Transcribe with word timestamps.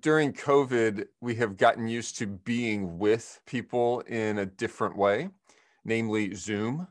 during 0.00 0.32
COVID, 0.32 1.06
we 1.20 1.34
have 1.36 1.56
gotten 1.56 1.88
used 1.88 2.18
to 2.18 2.26
being 2.26 2.98
with 2.98 3.40
people 3.46 4.00
in 4.00 4.38
a 4.38 4.46
different 4.46 4.96
way, 4.96 5.30
namely 5.84 6.34
Zoom. 6.34 6.86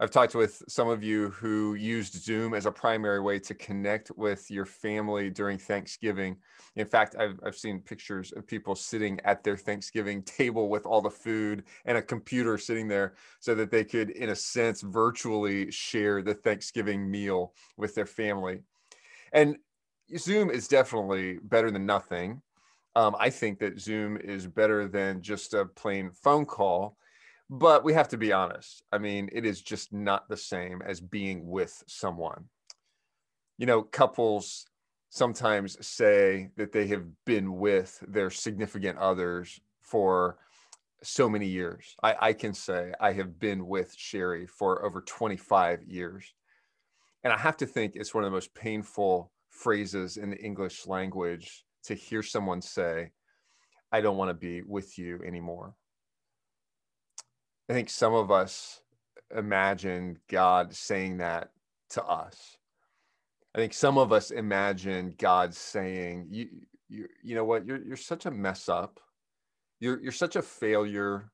I've 0.00 0.10
talked 0.10 0.34
with 0.34 0.60
some 0.66 0.88
of 0.88 1.04
you 1.04 1.30
who 1.30 1.74
used 1.74 2.14
Zoom 2.14 2.52
as 2.52 2.66
a 2.66 2.72
primary 2.72 3.20
way 3.20 3.38
to 3.38 3.54
connect 3.54 4.10
with 4.16 4.50
your 4.50 4.66
family 4.66 5.30
during 5.30 5.56
Thanksgiving. 5.56 6.36
In 6.74 6.86
fact, 6.86 7.14
I've, 7.16 7.38
I've 7.46 7.56
seen 7.56 7.78
pictures 7.78 8.32
of 8.32 8.44
people 8.44 8.74
sitting 8.74 9.20
at 9.24 9.44
their 9.44 9.56
Thanksgiving 9.56 10.22
table 10.24 10.68
with 10.68 10.84
all 10.84 11.00
the 11.00 11.10
food 11.10 11.62
and 11.84 11.96
a 11.96 12.02
computer 12.02 12.58
sitting 12.58 12.88
there 12.88 13.14
so 13.38 13.54
that 13.54 13.70
they 13.70 13.84
could, 13.84 14.10
in 14.10 14.30
a 14.30 14.36
sense, 14.36 14.80
virtually 14.80 15.70
share 15.70 16.22
the 16.22 16.34
Thanksgiving 16.34 17.08
meal 17.08 17.54
with 17.76 17.94
their 17.94 18.06
family. 18.06 18.62
And 19.32 19.58
Zoom 20.16 20.50
is 20.50 20.68
definitely 20.68 21.38
better 21.42 21.70
than 21.70 21.86
nothing. 21.86 22.42
Um, 22.96 23.16
I 23.18 23.30
think 23.30 23.58
that 23.58 23.80
Zoom 23.80 24.16
is 24.16 24.46
better 24.46 24.86
than 24.86 25.22
just 25.22 25.54
a 25.54 25.64
plain 25.64 26.10
phone 26.10 26.46
call, 26.46 26.96
but 27.50 27.84
we 27.84 27.92
have 27.92 28.08
to 28.08 28.16
be 28.16 28.32
honest. 28.32 28.82
I 28.92 28.98
mean, 28.98 29.28
it 29.32 29.44
is 29.44 29.60
just 29.60 29.92
not 29.92 30.28
the 30.28 30.36
same 30.36 30.80
as 30.82 31.00
being 31.00 31.48
with 31.48 31.82
someone. 31.86 32.44
You 33.58 33.66
know, 33.66 33.82
couples 33.82 34.66
sometimes 35.10 35.84
say 35.84 36.50
that 36.56 36.72
they 36.72 36.86
have 36.88 37.04
been 37.24 37.56
with 37.56 38.02
their 38.06 38.30
significant 38.30 38.98
others 38.98 39.60
for 39.80 40.38
so 41.02 41.28
many 41.28 41.46
years. 41.46 41.94
I, 42.02 42.16
I 42.20 42.32
can 42.32 42.54
say 42.54 42.92
I 43.00 43.12
have 43.12 43.38
been 43.38 43.66
with 43.66 43.94
Sherry 43.96 44.46
for 44.46 44.84
over 44.84 45.00
25 45.00 45.82
years. 45.84 46.32
And 47.22 47.32
I 47.32 47.38
have 47.38 47.56
to 47.58 47.66
think 47.66 47.94
it's 47.94 48.14
one 48.14 48.24
of 48.24 48.30
the 48.30 48.34
most 48.34 48.54
painful 48.54 49.30
phrases 49.54 50.16
in 50.16 50.30
the 50.30 50.42
English 50.42 50.86
language 50.86 51.64
to 51.84 51.94
hear 51.94 52.22
someone 52.22 52.60
say, 52.60 53.10
I 53.92 54.00
don't 54.00 54.16
want 54.16 54.30
to 54.30 54.34
be 54.34 54.62
with 54.62 54.98
you 54.98 55.20
anymore. 55.24 55.74
I 57.68 57.72
think 57.72 57.88
some 57.88 58.12
of 58.12 58.30
us 58.30 58.80
imagine 59.34 60.18
God 60.28 60.74
saying 60.74 61.18
that 61.18 61.50
to 61.90 62.04
us. 62.04 62.58
I 63.54 63.58
think 63.58 63.72
some 63.72 63.98
of 63.98 64.12
us 64.12 64.30
imagine 64.32 65.14
God 65.16 65.54
saying, 65.54 66.26
"You, 66.28 66.48
you, 66.88 67.08
you 67.22 67.34
know 67.36 67.44
what? 67.44 67.64
You're 67.66 67.82
you're 67.82 67.96
such 67.96 68.26
a 68.26 68.30
mess 68.30 68.68
up. 68.68 69.00
You're 69.78 70.00
you're 70.02 70.12
such 70.12 70.34
a 70.36 70.42
failure, 70.42 71.30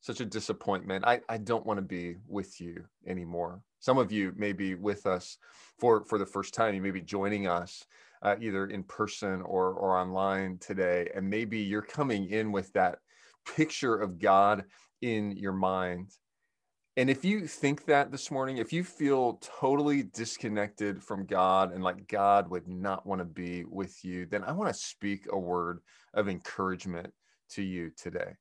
such 0.00 0.20
a 0.20 0.24
disappointment. 0.24 1.04
I 1.04 1.20
I 1.28 1.38
don't 1.38 1.66
want 1.66 1.78
to 1.78 1.82
be 1.82 2.16
with 2.28 2.60
you 2.60 2.84
anymore." 3.06 3.62
Some 3.80 3.98
of 3.98 4.12
you 4.12 4.32
may 4.36 4.52
be 4.52 4.74
with 4.74 5.06
us 5.06 5.38
for, 5.78 6.04
for 6.04 6.18
the 6.18 6.26
first 6.26 6.54
time. 6.54 6.74
You 6.74 6.82
may 6.82 6.90
be 6.90 7.00
joining 7.00 7.46
us 7.46 7.84
uh, 8.22 8.36
either 8.40 8.66
in 8.66 8.82
person 8.82 9.42
or, 9.42 9.72
or 9.72 9.96
online 9.96 10.58
today. 10.58 11.10
And 11.14 11.28
maybe 11.28 11.58
you're 11.58 11.82
coming 11.82 12.30
in 12.30 12.52
with 12.52 12.72
that 12.72 12.98
picture 13.56 13.96
of 13.96 14.18
God 14.18 14.64
in 15.02 15.36
your 15.36 15.52
mind. 15.52 16.10
And 16.96 17.08
if 17.08 17.24
you 17.24 17.46
think 17.46 17.84
that 17.84 18.10
this 18.10 18.28
morning, 18.28 18.56
if 18.56 18.72
you 18.72 18.82
feel 18.82 19.40
totally 19.40 20.02
disconnected 20.02 21.00
from 21.00 21.26
God 21.26 21.72
and 21.72 21.84
like 21.84 22.08
God 22.08 22.50
would 22.50 22.66
not 22.66 23.06
want 23.06 23.20
to 23.20 23.24
be 23.24 23.64
with 23.64 24.04
you, 24.04 24.26
then 24.26 24.42
I 24.42 24.50
want 24.50 24.68
to 24.68 24.74
speak 24.74 25.26
a 25.30 25.38
word 25.38 25.78
of 26.14 26.28
encouragement 26.28 27.12
to 27.50 27.62
you 27.62 27.92
today. 27.96 28.32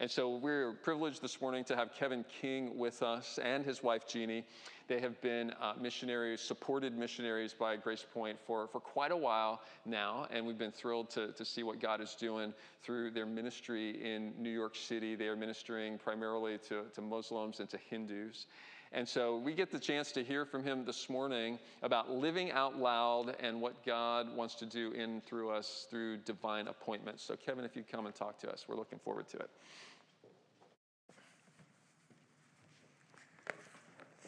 And 0.00 0.10
so 0.10 0.36
we're 0.38 0.72
privileged 0.72 1.22
this 1.22 1.40
morning 1.40 1.62
to 1.66 1.76
have 1.76 1.94
Kevin 1.94 2.24
King 2.40 2.76
with 2.76 3.00
us 3.00 3.38
and 3.40 3.64
his 3.64 3.80
wife 3.80 4.08
Jeannie. 4.08 4.44
They 4.88 5.00
have 5.00 5.20
been 5.20 5.52
uh, 5.62 5.74
missionaries, 5.80 6.40
supported 6.40 6.98
missionaries 6.98 7.54
by 7.54 7.76
Grace 7.76 8.04
Point 8.12 8.36
for, 8.44 8.66
for 8.66 8.80
quite 8.80 9.12
a 9.12 9.16
while 9.16 9.62
now, 9.86 10.26
and 10.32 10.44
we've 10.44 10.58
been 10.58 10.72
thrilled 10.72 11.10
to, 11.10 11.28
to 11.32 11.44
see 11.44 11.62
what 11.62 11.78
God 11.78 12.00
is 12.00 12.16
doing 12.16 12.52
through 12.82 13.12
their 13.12 13.24
ministry 13.24 13.90
in 14.04 14.32
New 14.36 14.50
York 14.50 14.74
City. 14.74 15.14
They 15.14 15.28
are 15.28 15.36
ministering 15.36 15.96
primarily 15.96 16.58
to, 16.68 16.82
to 16.92 17.00
Muslims 17.00 17.60
and 17.60 17.70
to 17.70 17.78
Hindus. 17.88 18.46
And 18.94 19.08
so 19.08 19.38
we 19.38 19.54
get 19.54 19.72
the 19.72 19.78
chance 19.78 20.12
to 20.12 20.22
hear 20.22 20.44
from 20.44 20.62
him 20.62 20.84
this 20.84 21.10
morning 21.10 21.58
about 21.82 22.12
living 22.12 22.52
out 22.52 22.78
loud 22.78 23.34
and 23.40 23.60
what 23.60 23.84
God 23.84 24.34
wants 24.36 24.54
to 24.56 24.66
do 24.66 24.92
in 24.92 25.20
through 25.20 25.50
us 25.50 25.88
through 25.90 26.18
divine 26.18 26.68
appointments. 26.68 27.24
So, 27.24 27.34
Kevin, 27.34 27.64
if 27.64 27.74
you 27.74 27.82
come 27.90 28.06
and 28.06 28.14
talk 28.14 28.38
to 28.40 28.52
us, 28.52 28.66
we're 28.68 28.76
looking 28.76 29.00
forward 29.00 29.26
to 29.30 29.38
it. 29.38 29.50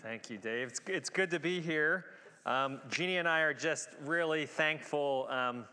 Thank 0.09 0.31
you, 0.31 0.39
Dave. 0.39 0.69
It's, 0.69 0.81
it's 0.87 1.11
good 1.11 1.33
to 1.33 1.41
be 1.41 1.61
here. 1.61 2.05
Um, 2.47 2.81
Jeannie 2.89 3.17
and 3.17 3.27
I 3.27 3.41
are 3.41 3.53
just 3.53 3.89
really 4.05 4.47
thankful 4.47 5.27
um, 5.29 5.65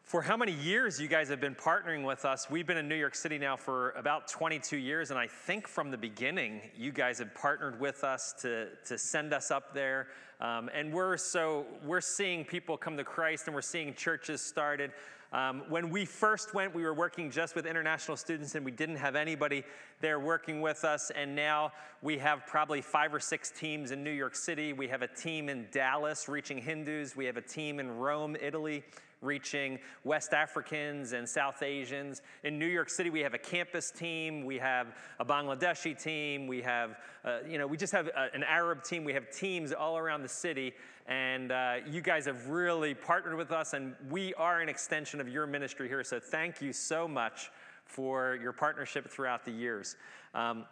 for 0.00 0.22
how 0.22 0.38
many 0.38 0.52
years 0.52 0.98
you 0.98 1.06
guys 1.06 1.28
have 1.28 1.38
been 1.38 1.54
partnering 1.54 2.02
with 2.02 2.24
us. 2.24 2.48
We've 2.48 2.66
been 2.66 2.78
in 2.78 2.88
New 2.88 2.94
York 2.94 3.14
City 3.14 3.36
now 3.36 3.56
for 3.56 3.90
about 3.90 4.26
22 4.28 4.78
years, 4.78 5.10
and 5.10 5.20
I 5.20 5.26
think 5.26 5.68
from 5.68 5.90
the 5.90 5.98
beginning, 5.98 6.62
you 6.74 6.92
guys 6.92 7.18
have 7.18 7.34
partnered 7.34 7.78
with 7.78 8.04
us 8.04 8.32
to, 8.40 8.68
to 8.86 8.96
send 8.96 9.34
us 9.34 9.50
up 9.50 9.74
there. 9.74 10.06
Um, 10.40 10.70
and 10.72 10.90
we're 10.90 11.18
so 11.18 11.66
we're 11.84 12.00
seeing 12.00 12.42
people 12.42 12.78
come 12.78 12.96
to 12.96 13.04
Christ, 13.04 13.48
and 13.48 13.54
we're 13.54 13.60
seeing 13.60 13.92
churches 13.92 14.40
started. 14.40 14.92
Um, 15.32 15.62
when 15.68 15.90
we 15.90 16.04
first 16.04 16.54
went, 16.54 16.74
we 16.74 16.82
were 16.82 16.94
working 16.94 17.30
just 17.30 17.54
with 17.54 17.66
international 17.66 18.16
students 18.16 18.54
and 18.54 18.64
we 18.64 18.70
didn't 18.70 18.96
have 18.96 19.16
anybody 19.16 19.64
there 20.00 20.20
working 20.20 20.60
with 20.60 20.84
us. 20.84 21.10
And 21.10 21.34
now 21.34 21.72
we 22.02 22.18
have 22.18 22.46
probably 22.46 22.80
five 22.80 23.12
or 23.12 23.20
six 23.20 23.50
teams 23.50 23.90
in 23.90 24.04
New 24.04 24.10
York 24.10 24.36
City. 24.36 24.72
We 24.72 24.88
have 24.88 25.02
a 25.02 25.08
team 25.08 25.48
in 25.48 25.66
Dallas 25.72 26.28
reaching 26.28 26.58
Hindus. 26.58 27.16
We 27.16 27.24
have 27.24 27.36
a 27.36 27.42
team 27.42 27.80
in 27.80 27.96
Rome, 27.96 28.36
Italy 28.40 28.84
reaching 29.24 29.78
West 30.04 30.34
Africans 30.34 31.12
and 31.12 31.28
South 31.28 31.62
Asians. 31.62 32.22
In 32.44 32.58
New 32.58 32.66
York 32.66 32.90
City, 32.90 33.10
we 33.10 33.20
have 33.20 33.34
a 33.34 33.38
campus 33.38 33.90
team, 33.90 34.44
we 34.44 34.58
have 34.58 34.94
a 35.18 35.24
Bangladeshi 35.24 36.00
team, 36.00 36.46
we 36.46 36.60
have, 36.62 36.98
uh, 37.24 37.38
you 37.48 37.58
know, 37.58 37.66
we 37.66 37.76
just 37.76 37.92
have 37.92 38.08
a, 38.08 38.20
uh, 38.20 38.28
an 38.34 38.44
Arab 38.44 38.84
team, 38.84 39.02
we 39.02 39.14
have 39.14 39.30
teams 39.30 39.72
all 39.72 39.96
around 39.96 40.22
the 40.22 40.28
city. 40.28 40.74
And 41.06 41.52
uh, 41.52 41.76
you 41.90 42.00
guys 42.00 42.24
have 42.26 42.48
really 42.48 42.94
partnered 42.94 43.36
with 43.36 43.52
us, 43.52 43.74
and 43.74 43.94
we 44.08 44.32
are 44.34 44.60
an 44.60 44.68
extension 44.68 45.20
of 45.20 45.28
your 45.28 45.46
ministry 45.46 45.86
here. 45.86 46.02
So 46.02 46.18
thank 46.18 46.62
you 46.62 46.72
so 46.72 47.06
much 47.06 47.50
for 47.84 48.38
your 48.40 48.52
partnership 48.52 49.10
throughout 49.10 49.44
the 49.44 49.50
years. 49.50 49.96
Um, 50.34 50.64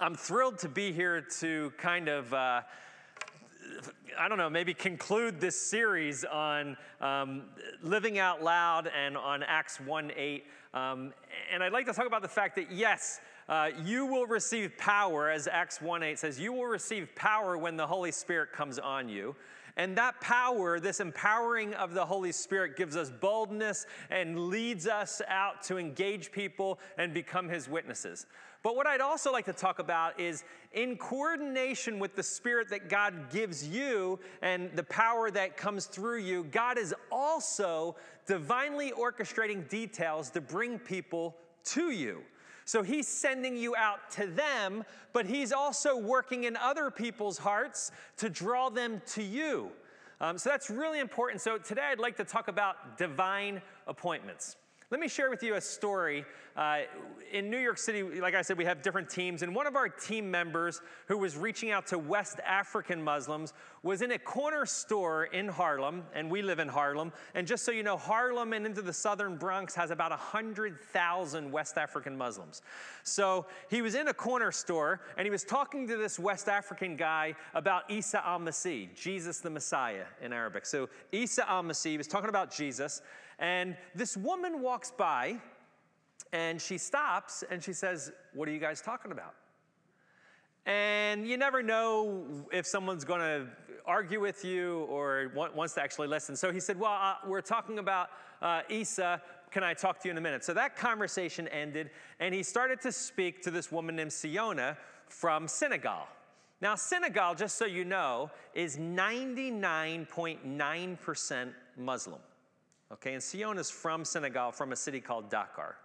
I'm 0.00 0.14
thrilled 0.14 0.58
to 0.60 0.68
be 0.68 0.92
here 0.92 1.20
to 1.40 1.72
kind 1.76 2.08
of. 2.08 2.32
Uh, 2.32 2.62
I 4.18 4.28
don't 4.28 4.38
know, 4.38 4.50
maybe 4.50 4.74
conclude 4.74 5.40
this 5.40 5.60
series 5.60 6.24
on 6.24 6.76
um, 7.00 7.44
living 7.82 8.18
out 8.18 8.42
loud 8.42 8.88
and 8.88 9.16
on 9.16 9.42
Acts 9.42 9.80
1 9.80 10.12
8. 10.16 10.44
Um, 10.74 11.12
and 11.52 11.62
I'd 11.62 11.72
like 11.72 11.86
to 11.86 11.92
talk 11.92 12.06
about 12.06 12.22
the 12.22 12.28
fact 12.28 12.56
that, 12.56 12.72
yes, 12.72 13.20
uh, 13.48 13.70
you 13.84 14.06
will 14.06 14.26
receive 14.26 14.76
power, 14.78 15.30
as 15.30 15.48
Acts 15.48 15.80
1 15.80 16.02
8 16.02 16.18
says, 16.18 16.38
you 16.38 16.52
will 16.52 16.66
receive 16.66 17.14
power 17.14 17.58
when 17.58 17.76
the 17.76 17.86
Holy 17.86 18.12
Spirit 18.12 18.52
comes 18.52 18.78
on 18.78 19.08
you. 19.08 19.34
And 19.76 19.96
that 19.96 20.20
power, 20.20 20.78
this 20.80 21.00
empowering 21.00 21.74
of 21.74 21.94
the 21.94 22.04
Holy 22.04 22.32
Spirit, 22.32 22.76
gives 22.76 22.96
us 22.96 23.10
boldness 23.10 23.86
and 24.10 24.48
leads 24.48 24.86
us 24.86 25.22
out 25.28 25.62
to 25.64 25.78
engage 25.78 26.32
people 26.32 26.78
and 26.98 27.14
become 27.14 27.48
His 27.48 27.68
witnesses. 27.68 28.26
But 28.62 28.76
what 28.76 28.86
I'd 28.86 29.00
also 29.00 29.32
like 29.32 29.46
to 29.46 29.54
talk 29.54 29.78
about 29.78 30.20
is 30.20 30.44
in 30.72 30.96
coordination 30.98 31.98
with 31.98 32.14
the 32.14 32.22
Spirit 32.22 32.68
that 32.68 32.90
God 32.90 33.30
gives 33.30 33.66
you 33.66 34.18
and 34.42 34.70
the 34.76 34.82
power 34.82 35.30
that 35.30 35.56
comes 35.56 35.86
through 35.86 36.18
you, 36.18 36.44
God 36.44 36.76
is 36.76 36.94
also 37.10 37.96
divinely 38.26 38.92
orchestrating 38.92 39.66
details 39.68 40.28
to 40.30 40.42
bring 40.42 40.78
people 40.78 41.36
to 41.64 41.90
you. 41.90 42.20
So 42.70 42.84
he's 42.84 43.08
sending 43.08 43.56
you 43.56 43.74
out 43.74 44.12
to 44.12 44.28
them, 44.28 44.84
but 45.12 45.26
he's 45.26 45.50
also 45.50 45.96
working 45.96 46.44
in 46.44 46.56
other 46.56 46.88
people's 46.88 47.36
hearts 47.36 47.90
to 48.18 48.30
draw 48.30 48.68
them 48.68 49.02
to 49.06 49.24
you. 49.24 49.72
Um, 50.20 50.38
so 50.38 50.50
that's 50.50 50.70
really 50.70 51.00
important. 51.00 51.40
So 51.40 51.58
today 51.58 51.82
I'd 51.90 51.98
like 51.98 52.16
to 52.18 52.24
talk 52.24 52.46
about 52.46 52.96
divine 52.96 53.60
appointments. 53.88 54.54
Let 54.90 54.98
me 54.98 55.06
share 55.06 55.30
with 55.30 55.44
you 55.44 55.54
a 55.54 55.60
story. 55.60 56.24
Uh, 56.56 56.80
in 57.32 57.48
New 57.48 57.58
York 57.58 57.78
City, 57.78 58.02
like 58.02 58.34
I 58.34 58.42
said, 58.42 58.58
we 58.58 58.64
have 58.64 58.82
different 58.82 59.08
teams, 59.08 59.42
and 59.42 59.54
one 59.54 59.68
of 59.68 59.76
our 59.76 59.88
team 59.88 60.28
members 60.28 60.80
who 61.06 61.16
was 61.16 61.36
reaching 61.36 61.70
out 61.70 61.86
to 61.86 61.98
West 61.98 62.40
African 62.44 63.00
Muslims 63.00 63.52
was 63.84 64.02
in 64.02 64.10
a 64.10 64.18
corner 64.18 64.66
store 64.66 65.26
in 65.26 65.46
Harlem, 65.46 66.02
and 66.12 66.28
we 66.28 66.42
live 66.42 66.58
in 66.58 66.66
Harlem. 66.66 67.12
And 67.36 67.46
just 67.46 67.64
so 67.64 67.70
you 67.70 67.84
know, 67.84 67.96
Harlem 67.96 68.52
and 68.52 68.66
into 68.66 68.82
the 68.82 68.92
southern 68.92 69.36
Bronx 69.36 69.76
has 69.76 69.92
about 69.92 70.10
100,000 70.10 71.52
West 71.52 71.78
African 71.78 72.18
Muslims. 72.18 72.60
So 73.04 73.46
he 73.70 73.82
was 73.82 73.94
in 73.94 74.08
a 74.08 74.14
corner 74.14 74.50
store, 74.50 75.02
and 75.16 75.24
he 75.24 75.30
was 75.30 75.44
talking 75.44 75.86
to 75.86 75.98
this 75.98 76.18
West 76.18 76.48
African 76.48 76.96
guy 76.96 77.36
about 77.54 77.88
Isa 77.88 78.26
al 78.26 78.40
Masih, 78.40 78.92
Jesus 79.00 79.38
the 79.38 79.50
Messiah 79.50 80.06
in 80.20 80.32
Arabic. 80.32 80.66
So 80.66 80.88
Isa 81.12 81.48
al 81.48 81.62
Masih, 81.62 81.96
was 81.96 82.08
talking 82.08 82.28
about 82.28 82.52
Jesus. 82.52 83.02
And 83.40 83.76
this 83.94 84.16
woman 84.16 84.62
walks 84.62 84.92
by 84.96 85.38
and 86.32 86.60
she 86.60 86.78
stops 86.78 87.44
and 87.50 87.60
she 87.62 87.72
says, 87.72 88.10
What 88.34 88.48
are 88.48 88.52
you 88.52 88.60
guys 88.60 88.80
talking 88.80 89.12
about? 89.12 89.34
And 90.66 91.26
you 91.26 91.38
never 91.38 91.62
know 91.62 92.26
if 92.52 92.66
someone's 92.66 93.04
going 93.04 93.20
to 93.20 93.46
argue 93.86 94.20
with 94.20 94.44
you 94.44 94.80
or 94.90 95.32
wants 95.34 95.72
to 95.74 95.82
actually 95.82 96.08
listen. 96.08 96.36
So 96.36 96.52
he 96.52 96.60
said, 96.60 96.78
Well, 96.78 96.92
uh, 96.92 97.14
we're 97.26 97.40
talking 97.40 97.78
about 97.78 98.10
uh, 98.42 98.60
Isa. 98.68 99.22
Can 99.50 99.64
I 99.64 99.72
talk 99.74 99.98
to 100.00 100.08
you 100.08 100.12
in 100.12 100.18
a 100.18 100.20
minute? 100.20 100.44
So 100.44 100.54
that 100.54 100.76
conversation 100.76 101.48
ended, 101.48 101.90
and 102.20 102.32
he 102.32 102.44
started 102.44 102.80
to 102.82 102.92
speak 102.92 103.42
to 103.42 103.50
this 103.50 103.72
woman 103.72 103.96
named 103.96 104.12
Siona 104.12 104.78
from 105.08 105.48
Senegal. 105.48 106.06
Now, 106.60 106.76
Senegal, 106.76 107.34
just 107.34 107.56
so 107.56 107.64
you 107.64 107.84
know, 107.84 108.30
is 108.54 108.76
99.9% 108.76 111.52
Muslim. 111.76 112.20
Okay, 112.92 113.14
and 113.14 113.22
Siona 113.22 113.60
is 113.60 113.70
from 113.70 114.04
Senegal, 114.04 114.50
from 114.50 114.72
a 114.72 114.76
city 114.76 115.00
called 115.00 115.30
Dakar. 115.30 115.76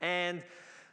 And 0.00 0.42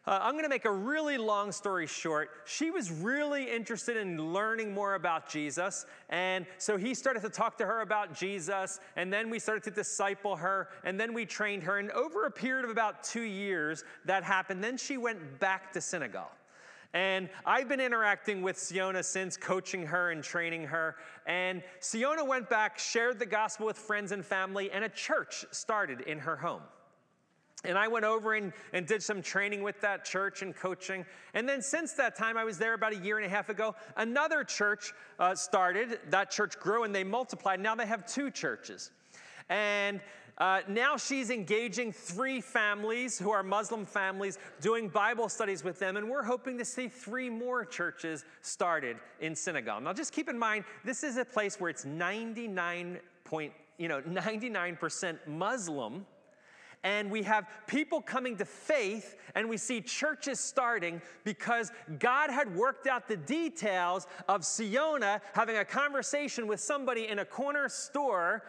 uh, 0.08 0.20
I'm 0.22 0.34
to 0.44 0.50
make 0.50 0.64
a 0.64 0.72
really 0.72 1.18
long 1.18 1.52
story 1.52 1.86
short. 1.86 2.30
She 2.46 2.72
was 2.72 2.92
really 2.92 3.52
interested 3.52 3.98
in 3.98 4.32
learning 4.32 4.74
more 4.74 4.96
about 4.96 5.28
Jesus. 5.28 5.86
And 6.10 6.46
so 6.60 6.78
he 6.78 6.94
started 6.94 7.24
to 7.24 7.30
talk 7.30 7.58
to 7.58 7.66
her 7.66 7.82
about 7.82 8.14
Jesus. 8.14 8.80
And 8.96 9.12
then 9.12 9.30
we 9.30 9.38
started 9.38 9.64
to 9.64 9.72
disciple 9.72 10.38
her. 10.38 10.70
And 10.86 10.98
then 10.98 11.14
we 11.14 11.26
trained 11.26 11.64
her. 11.64 11.80
And 11.80 11.92
over 11.92 12.26
a 12.26 12.32
period 12.32 12.64
of 12.64 12.72
about 12.72 13.04
two 13.04 13.24
years, 13.24 13.84
that 14.06 14.24
happened. 14.24 14.64
Then 14.64 14.78
she 14.78 14.96
went 14.96 15.40
back 15.40 15.74
to 15.74 15.82
Senegal. 15.82 16.30
And 16.94 17.30
I've 17.46 17.68
been 17.68 17.80
interacting 17.80 18.42
with 18.42 18.58
Siona 18.58 19.04
since, 19.04 19.38
coaching 19.38 19.86
her 19.86 20.12
and 20.12 20.24
training 20.24 20.64
her. 20.66 20.96
And 21.26 21.62
Siona 21.80 22.24
went 22.24 22.50
back, 22.50 22.80
shared 22.80 23.20
the 23.20 23.26
gospel 23.26 23.66
with 23.66 23.78
friends 23.78 24.12
and 24.12 24.26
family, 24.26 24.72
and 24.72 24.84
a 24.84 24.90
church 24.90 25.46
started 25.52 26.02
in 26.02 26.20
her 26.20 26.38
home. 26.38 26.62
And 27.64 27.78
I 27.78 27.88
went 27.88 28.06
over 28.06 28.36
and, 28.36 28.54
and 28.72 28.86
did 28.86 29.02
some 29.02 29.22
training 29.22 29.64
with 29.64 29.82
that 29.82 30.06
church 30.06 30.42
and 30.42 30.56
coaching. 30.56 31.06
And 31.34 31.50
then 31.50 31.62
since 31.62 31.94
that 31.94 32.16
time, 32.16 32.38
I 32.38 32.44
was 32.44 32.58
there 32.58 32.74
about 32.74 32.94
a 32.94 32.98
year 32.98 33.18
and 33.18 33.26
a 33.26 33.30
half 33.30 33.50
ago, 33.50 33.76
another 33.98 34.44
church 34.44 34.94
uh, 35.20 35.34
started. 35.34 36.00
That 36.10 36.30
church 36.30 36.60
grew 36.60 36.84
and 36.84 36.94
they 36.94 37.04
multiplied. 37.04 37.60
Now 37.60 37.74
they 37.76 37.88
have 37.88 38.06
two 38.06 38.30
churches. 38.30 38.92
And 39.50 40.02
uh, 40.38 40.62
now 40.68 40.96
she's 40.98 41.32
engaging 41.32 41.92
three 41.92 42.42
families 42.42 43.18
who 43.18 43.32
are 43.32 43.42
Muslim 43.42 43.86
families, 43.86 44.38
doing 44.62 44.88
Bible 44.88 45.30
studies 45.30 45.64
with 45.64 45.80
them, 45.80 45.98
and 45.98 46.08
we're 46.08 46.24
hoping 46.24 46.60
to 46.60 46.66
see 46.66 46.88
three 46.88 47.30
more 47.30 47.66
churches 47.66 48.24
started 48.42 48.98
in 49.20 49.36
Senegal. 49.36 49.82
Now, 49.82 49.94
just 49.94 50.14
keep 50.14 50.30
in 50.30 50.38
mind, 50.38 50.66
this 50.86 51.04
is 51.04 51.18
a 51.18 51.26
place 51.26 51.60
where 51.60 51.72
it's 51.72 51.86
99 51.86 53.00
point, 53.24 53.52
you 53.80 53.88
know, 53.88 54.02
99% 54.02 55.18
Muslim, 55.26 56.06
and 56.84 57.10
we 57.10 57.24
have 57.24 57.48
people 57.66 58.00
coming 58.00 58.38
to 58.38 58.46
faith, 58.46 59.16
and 59.34 59.50
we 59.50 59.58
see 59.58 59.82
churches 59.82 60.40
starting 60.40 61.02
because 61.24 61.72
God 61.98 62.30
had 62.30 62.56
worked 62.56 62.86
out 62.86 63.08
the 63.08 63.18
details 63.18 64.06
of 64.30 64.46
Siona 64.46 65.20
having 65.34 65.58
a 65.58 65.66
conversation 65.66 66.46
with 66.46 66.60
somebody 66.60 67.08
in 67.08 67.20
a 67.20 67.26
corner 67.26 67.68
store 67.70 68.44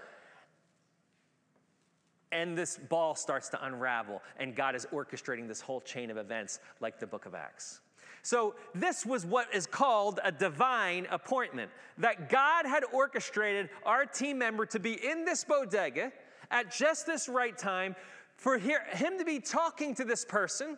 and 2.33 2.57
this 2.57 2.79
ball 2.89 3.15
starts 3.15 3.49
to 3.51 3.65
unravel, 3.65 4.23
and 4.39 4.55
God 4.55 4.75
is 4.75 4.87
orchestrating 4.93 5.49
this 5.49 5.61
whole 5.61 5.81
chain 5.81 6.11
of 6.11 6.17
events 6.17 6.61
like 6.81 6.99
the 6.99 7.07
book 7.07 7.27
of 7.27 7.35
Acts. 7.35 7.81
So, 8.23 8.55
this 8.75 9.07
was 9.07 9.25
what 9.25 9.55
is 9.55 9.67
called 9.67 10.21
a 10.23 10.33
divine 10.33 11.07
appointment 11.11 11.71
that 11.99 12.29
God 12.29 12.67
had 12.67 12.85
orchestrated 12.93 13.71
our 13.87 14.05
team 14.05 14.39
member 14.39 14.67
to 14.67 14.79
be 14.79 14.93
in 14.93 15.25
this 15.25 15.45
bodega 15.45 16.13
at 16.51 16.75
just 16.75 17.07
this 17.07 17.29
right 17.29 17.57
time, 17.57 17.95
for 18.37 18.59
him 18.59 19.19
to 19.19 19.25
be 19.25 19.41
talking 19.41 19.95
to 19.95 20.05
this 20.05 20.25
person, 20.25 20.77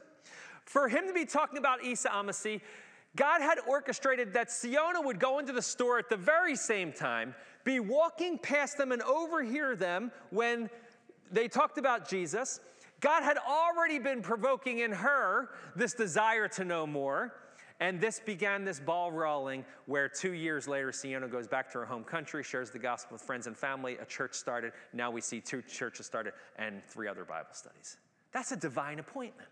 for 0.65 0.89
him 0.89 1.07
to 1.07 1.13
be 1.13 1.25
talking 1.25 1.59
about 1.59 1.85
Isa 1.85 2.13
al 2.13 2.25
Masih. 2.25 2.61
God 3.17 3.41
had 3.41 3.59
orchestrated 3.67 4.33
that 4.35 4.53
Siona 4.53 5.01
would 5.01 5.19
go 5.19 5.41
into 5.41 5.53
the 5.53 5.63
store 5.63 5.99
at 5.99 6.09
the 6.09 6.17
very 6.17 6.55
same 6.55 6.93
time, 6.93 7.35
be 7.65 7.81
walking 7.81 8.39
past 8.39 8.79
them 8.79 8.93
and 8.93 9.03
overhear 9.03 9.75
them 9.75 10.13
when 10.31 10.71
they 11.31 11.49
talked 11.49 11.79
about 11.79 12.09
Jesus. 12.09 12.61
God 13.01 13.23
had 13.23 13.39
already 13.39 13.99
been 13.99 14.23
provoking 14.23 14.81
in 14.81 14.93
her 14.93 15.51
this 15.75 15.95
desire 15.95 16.49
to 16.49 16.65
know 16.65 16.87
more. 16.87 17.35
And 17.81 17.99
this 17.99 18.21
began 18.21 18.63
this 18.63 18.79
ball 18.79 19.11
rolling 19.11 19.65
where 19.87 20.07
two 20.07 20.35
years 20.35 20.69
later, 20.69 20.93
Siona 20.93 21.29
goes 21.29 21.49
back 21.49 21.73
to 21.73 21.79
her 21.79 21.87
home 21.87 22.05
country, 22.05 22.43
shares 22.43 22.71
the 22.71 22.79
gospel 22.79 23.15
with 23.15 23.23
friends 23.23 23.47
and 23.47 23.57
family. 23.57 23.97
A 23.97 24.05
church 24.05 24.35
started. 24.35 24.73
Now 24.93 25.11
we 25.11 25.23
see 25.23 25.41
two 25.41 25.63
churches 25.63 26.05
started 26.05 26.35
and 26.57 26.83
three 26.87 27.09
other 27.09 27.25
Bible 27.25 27.49
studies. 27.53 27.97
That's 28.33 28.53
a 28.53 28.57
divine 28.57 28.99
appointment. 28.99 29.49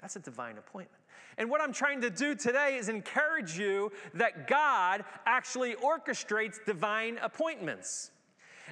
That's 0.00 0.14
a 0.14 0.20
divine 0.20 0.58
appointment. 0.58 1.02
And 1.38 1.50
what 1.50 1.60
I'm 1.60 1.72
trying 1.72 2.00
to 2.02 2.10
do 2.10 2.36
today 2.36 2.76
is 2.76 2.88
encourage 2.88 3.58
you 3.58 3.90
that 4.14 4.46
God 4.46 5.04
actually 5.26 5.74
orchestrates 5.74 6.64
divine 6.64 7.18
appointments. 7.18 8.11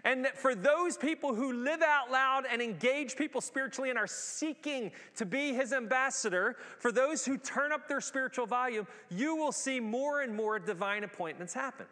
And 0.04 0.24
that 0.24 0.36
for 0.36 0.54
those 0.54 0.96
people 0.96 1.34
who 1.34 1.52
live 1.52 1.82
out 1.82 2.10
loud 2.10 2.44
and 2.50 2.62
engage 2.62 3.16
people 3.16 3.40
spiritually 3.40 3.90
and 3.90 3.98
are 3.98 4.06
seeking 4.06 4.92
to 5.16 5.26
be 5.26 5.52
his 5.54 5.72
ambassador, 5.72 6.56
for 6.78 6.92
those 6.92 7.24
who 7.24 7.36
turn 7.36 7.72
up 7.72 7.88
their 7.88 8.00
spiritual 8.00 8.46
volume, 8.46 8.86
you 9.10 9.36
will 9.36 9.52
see 9.52 9.80
more 9.80 10.22
and 10.22 10.34
more 10.34 10.58
divine 10.58 11.04
appointments 11.04 11.52
happen. 11.54 11.86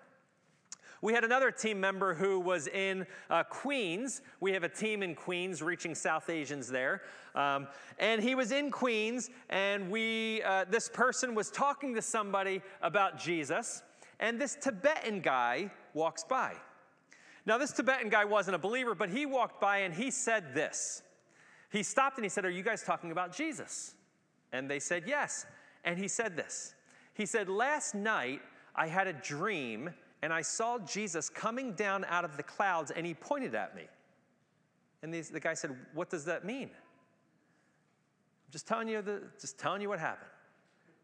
We 1.00 1.12
had 1.12 1.22
another 1.22 1.52
team 1.52 1.80
member 1.80 2.12
who 2.12 2.40
was 2.40 2.66
in 2.66 3.06
uh, 3.30 3.44
Queens. 3.44 4.20
We 4.40 4.52
have 4.52 4.64
a 4.64 4.68
team 4.68 5.02
in 5.04 5.14
Queens 5.14 5.62
reaching 5.62 5.94
South 5.94 6.28
Asians 6.28 6.68
there. 6.68 7.02
Um, 7.36 7.68
and 8.00 8.20
he 8.20 8.34
was 8.34 8.50
in 8.50 8.72
Queens, 8.72 9.30
and 9.48 9.90
we, 9.90 10.42
uh, 10.42 10.64
this 10.68 10.88
person 10.88 11.36
was 11.36 11.50
talking 11.50 11.94
to 11.94 12.02
somebody 12.02 12.62
about 12.82 13.16
Jesus, 13.16 13.82
and 14.18 14.40
this 14.40 14.56
Tibetan 14.60 15.20
guy 15.20 15.70
walks 15.94 16.24
by. 16.24 16.54
Now, 17.48 17.56
this 17.56 17.72
Tibetan 17.72 18.10
guy 18.10 18.26
wasn't 18.26 18.56
a 18.56 18.58
believer, 18.58 18.94
but 18.94 19.08
he 19.08 19.24
walked 19.24 19.58
by 19.58 19.78
and 19.78 19.94
he 19.94 20.10
said 20.10 20.52
this. 20.52 21.02
He 21.72 21.82
stopped 21.82 22.18
and 22.18 22.24
he 22.24 22.28
said, 22.28 22.44
Are 22.44 22.50
you 22.50 22.62
guys 22.62 22.82
talking 22.82 23.10
about 23.10 23.34
Jesus? 23.34 23.94
And 24.52 24.70
they 24.70 24.78
said, 24.78 25.04
Yes. 25.06 25.46
And 25.82 25.98
he 25.98 26.08
said 26.08 26.36
this 26.36 26.74
He 27.14 27.24
said, 27.24 27.48
Last 27.48 27.94
night 27.94 28.42
I 28.76 28.86
had 28.86 29.06
a 29.06 29.14
dream 29.14 29.88
and 30.20 30.30
I 30.30 30.42
saw 30.42 30.78
Jesus 30.80 31.30
coming 31.30 31.72
down 31.72 32.04
out 32.04 32.22
of 32.22 32.36
the 32.36 32.42
clouds 32.42 32.90
and 32.90 33.06
he 33.06 33.14
pointed 33.14 33.54
at 33.54 33.74
me. 33.74 33.84
And 35.02 35.14
these, 35.14 35.30
the 35.30 35.40
guy 35.40 35.54
said, 35.54 35.74
What 35.94 36.10
does 36.10 36.26
that 36.26 36.44
mean? 36.44 36.68
I'm 36.68 38.52
just 38.52 38.68
telling 38.68 38.88
you, 38.88 39.00
the, 39.00 39.22
just 39.40 39.58
telling 39.58 39.80
you 39.80 39.88
what 39.88 40.00
happened. 40.00 40.30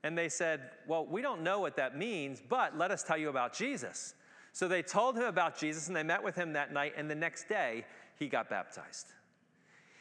And 0.02 0.16
they 0.16 0.28
said, 0.28 0.60
Well, 0.86 1.06
we 1.06 1.22
don't 1.22 1.42
know 1.42 1.60
what 1.60 1.76
that 1.76 1.96
means, 1.96 2.42
but 2.46 2.76
let 2.76 2.90
us 2.90 3.02
tell 3.02 3.16
you 3.16 3.30
about 3.30 3.54
Jesus. 3.54 4.12
So 4.54 4.68
they 4.68 4.82
told 4.82 5.16
him 5.16 5.24
about 5.24 5.58
Jesus 5.58 5.88
and 5.88 5.96
they 5.96 6.04
met 6.04 6.22
with 6.22 6.36
him 6.36 6.52
that 6.52 6.72
night, 6.72 6.94
and 6.96 7.10
the 7.10 7.14
next 7.14 7.48
day 7.48 7.84
he 8.20 8.28
got 8.28 8.48
baptized. 8.48 9.08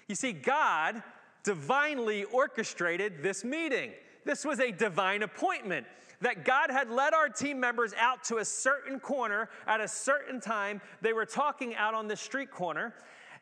You 0.08 0.14
see, 0.14 0.32
God 0.32 1.01
divinely 1.44 2.25
orchestrated 2.25 3.24
this 3.24 3.44
meeting. 3.44 3.92
This 4.25 4.46
was 4.46 4.60
a 4.60 4.72
divine 4.72 5.24
appointment 5.24 5.88
that 6.22 6.46
God 6.46 6.70
had 6.70 6.92
led 6.92 7.16
our 7.16 7.30
team 7.30 7.60
members 7.60 7.96
out 8.00 8.24
to 8.25 8.38
a 8.38 8.46
certain 8.46 9.00
corner 9.00 9.50
at 9.66 9.82
a 9.82 9.88
certain 9.88 10.39
time. 10.39 10.82
They 11.01 11.13
were 11.13 11.25
talking 11.25 11.75
out 11.75 11.96
on 11.96 12.08
the 12.08 12.16
street 12.16 12.51
corner, 12.51 12.94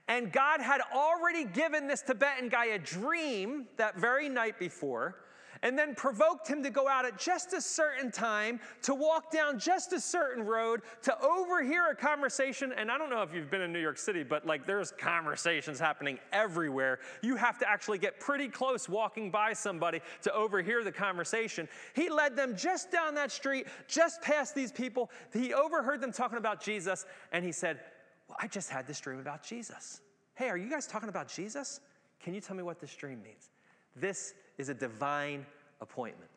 and 0.07 0.31
God 0.31 0.61
had 0.61 0.79
already 0.95 1.43
given 1.43 1.89
this 1.89 2.01
Tibetan 2.01 2.47
guy 2.47 2.67
a 2.67 2.79
dream 2.79 3.67
that 3.75 3.97
very 3.97 4.29
night 4.29 4.57
before 4.57 5.17
and 5.63 5.77
then 5.77 5.95
provoked 5.95 6.47
him 6.47 6.63
to 6.63 6.69
go 6.69 6.87
out 6.87 7.05
at 7.05 7.17
just 7.17 7.53
a 7.53 7.61
certain 7.61 8.11
time, 8.11 8.59
to 8.81 8.95
walk 8.95 9.31
down 9.31 9.59
just 9.59 9.93
a 9.93 9.99
certain 9.99 10.43
road, 10.43 10.81
to 11.03 11.21
overhear 11.21 11.91
a 11.91 11.95
conversation. 11.95 12.73
And 12.75 12.91
I 12.91 12.97
don't 12.97 13.09
know 13.09 13.21
if 13.21 13.33
you've 13.33 13.51
been 13.51 13.61
in 13.61 13.71
New 13.71 13.79
York 13.79 13.97
City, 13.97 14.23
but 14.23 14.45
like 14.45 14.65
there's 14.65 14.91
conversations 14.91 15.79
happening 15.79 16.19
everywhere. 16.33 16.99
You 17.21 17.35
have 17.35 17.57
to 17.59 17.69
actually 17.69 17.99
get 17.99 18.19
pretty 18.19 18.47
close 18.47 18.89
walking 18.89 19.29
by 19.29 19.53
somebody 19.53 20.01
to 20.23 20.33
overhear 20.33 20.83
the 20.83 20.91
conversation. 20.91 21.67
He 21.93 22.09
led 22.09 22.35
them 22.35 22.55
just 22.55 22.91
down 22.91 23.15
that 23.15 23.31
street, 23.31 23.67
just 23.87 24.21
past 24.21 24.55
these 24.55 24.71
people. 24.71 25.11
He 25.33 25.53
overheard 25.53 26.01
them 26.01 26.11
talking 26.11 26.37
about 26.37 26.61
Jesus, 26.61 27.05
and 27.31 27.45
he 27.45 27.51
said, 27.51 27.79
Well, 28.27 28.37
I 28.41 28.47
just 28.47 28.69
had 28.69 28.87
this 28.87 28.99
dream 28.99 29.19
about 29.19 29.43
Jesus. 29.43 30.01
Hey, 30.35 30.49
are 30.49 30.57
you 30.57 30.69
guys 30.69 30.87
talking 30.87 31.09
about 31.09 31.27
Jesus? 31.27 31.81
Can 32.19 32.33
you 32.33 32.41
tell 32.41 32.55
me 32.55 32.63
what 32.63 32.79
this 32.79 32.95
dream 32.95 33.21
means? 33.21 33.49
This 33.95 34.33
is 34.61 34.69
a 34.69 34.73
divine 34.73 35.45
appointment. 35.81 36.29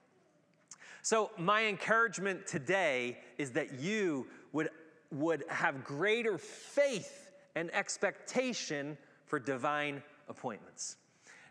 So, 1.03 1.31
my 1.37 1.67
encouragement 1.67 2.47
today 2.47 3.19
is 3.37 3.53
that 3.53 3.79
you 3.79 4.27
would, 4.53 4.71
would 5.13 5.45
have 5.49 5.85
greater 5.85 6.39
faith 6.39 7.31
and 7.55 7.73
expectation 7.75 8.97
for 9.27 9.39
divine 9.39 10.03
appointments. 10.29 10.97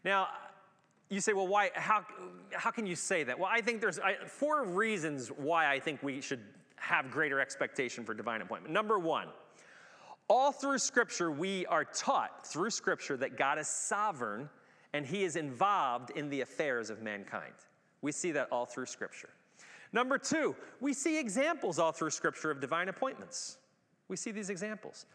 Now, 0.03 0.27
you 1.09 1.21
say, 1.21 1.33
well, 1.33 1.47
why, 1.47 1.69
how, 1.75 2.03
how 2.51 2.71
can 2.71 2.87
you 2.87 2.95
say 2.95 3.23
that? 3.23 3.37
Well, 3.37 3.49
I 3.51 3.61
think 3.61 3.79
there's 3.79 3.99
I, 3.99 4.15
four 4.25 4.65
reasons 4.65 5.29
why 5.29 5.71
I 5.71 5.79
think 5.79 6.01
we 6.01 6.19
should 6.19 6.41
have 6.77 7.11
greater 7.11 7.39
expectation 7.39 8.03
for 8.03 8.15
divine 8.15 8.41
appointment. 8.41 8.73
Number 8.73 8.97
one, 8.97 9.27
all 10.27 10.51
through 10.51 10.79
Scripture, 10.79 11.29
we 11.29 11.67
are 11.67 11.85
taught 11.85 12.47
through 12.47 12.71
Scripture 12.71 13.17
that 13.17 13.37
God 13.37 13.59
is 13.59 13.67
sovereign 13.67 14.49
and 14.93 15.05
he 15.05 15.23
is 15.23 15.35
involved 15.35 16.11
in 16.11 16.29
the 16.29 16.41
affairs 16.41 16.89
of 16.89 17.01
mankind. 17.01 17.53
We 18.01 18.11
see 18.11 18.31
that 18.33 18.47
all 18.51 18.65
through 18.65 18.85
Scripture. 18.85 19.29
Number 19.91 20.17
two, 20.17 20.55
we 20.81 20.93
see 20.93 21.19
examples 21.19 21.79
all 21.79 21.91
through 21.91 22.11
Scripture 22.11 22.51
of 22.51 22.59
divine 22.59 22.89
appointments. 22.89 23.57
We 24.07 24.17
see 24.17 24.31
these 24.31 24.49
examples. 24.49 25.05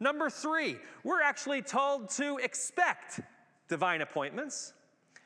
Number 0.00 0.28
three, 0.28 0.76
we're 1.02 1.22
actually 1.22 1.62
told 1.62 2.10
to 2.10 2.38
expect 2.38 3.20
divine 3.68 4.02
appointments. 4.02 4.72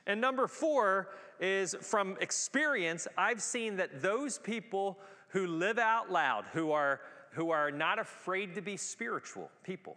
And 0.07 0.21
number 0.21 0.47
four 0.47 1.09
is 1.41 1.75
from 1.81 2.17
experience, 2.21 3.09
I've 3.17 3.43
seen 3.43 3.77
that 3.77 4.03
those 4.03 4.39
people 4.39 4.99
who 5.29 5.47
live 5.47 5.79
out 5.79 6.11
loud, 6.11 6.47
who 6.53 6.73
are, 6.73 7.01
who 7.33 7.51
are 7.51 7.71
not 7.71 7.99
afraid 7.99 8.55
to 8.55 8.63
be 8.63 8.77
spiritual 8.77 9.51
people, 9.63 9.97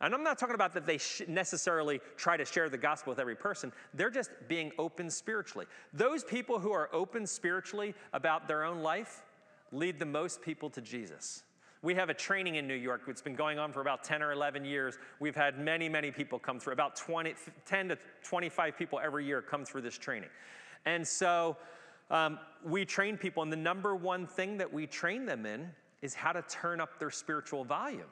and 0.00 0.14
I'm 0.14 0.22
not 0.22 0.38
talking 0.38 0.54
about 0.54 0.74
that 0.74 0.86
they 0.86 0.98
necessarily 1.26 2.00
try 2.16 2.36
to 2.36 2.44
share 2.44 2.68
the 2.68 2.78
gospel 2.78 3.10
with 3.12 3.18
every 3.18 3.36
person. 3.36 3.72
They're 3.94 4.10
just 4.10 4.30
being 4.48 4.72
open 4.78 5.10
spiritually. 5.10 5.66
Those 5.92 6.24
people 6.24 6.58
who 6.58 6.72
are 6.72 6.88
open 6.92 7.26
spiritually 7.26 7.94
about 8.12 8.48
their 8.48 8.64
own 8.64 8.82
life 8.82 9.22
lead 9.72 9.98
the 9.98 10.06
most 10.06 10.42
people 10.42 10.70
to 10.70 10.80
Jesus. 10.80 11.42
We 11.82 11.94
have 11.94 12.10
a 12.10 12.14
training 12.14 12.56
in 12.56 12.66
New 12.66 12.74
York. 12.74 13.02
It's 13.06 13.22
been 13.22 13.36
going 13.36 13.58
on 13.58 13.72
for 13.72 13.80
about 13.80 14.02
10 14.02 14.22
or 14.22 14.32
11 14.32 14.64
years. 14.64 14.98
We've 15.20 15.36
had 15.36 15.58
many, 15.58 15.88
many 15.88 16.10
people 16.10 16.38
come 16.38 16.58
through, 16.58 16.72
about 16.72 16.96
20, 16.96 17.34
10 17.64 17.88
to 17.90 17.98
25 18.24 18.76
people 18.76 18.98
every 18.98 19.24
year 19.24 19.42
come 19.42 19.64
through 19.64 19.82
this 19.82 19.96
training. 19.96 20.30
And 20.84 21.06
so 21.06 21.56
um, 22.10 22.38
we 22.64 22.84
train 22.84 23.16
people, 23.16 23.42
and 23.42 23.52
the 23.52 23.56
number 23.56 23.94
one 23.94 24.26
thing 24.26 24.58
that 24.58 24.72
we 24.72 24.86
train 24.86 25.26
them 25.26 25.46
in 25.46 25.70
is 26.02 26.14
how 26.14 26.32
to 26.32 26.42
turn 26.42 26.80
up 26.80 26.98
their 26.98 27.10
spiritual 27.10 27.64
volume, 27.64 28.08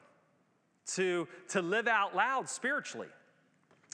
to, 0.93 1.27
to 1.49 1.61
live 1.61 1.87
out 1.87 2.15
loud 2.15 2.49
spiritually. 2.49 3.07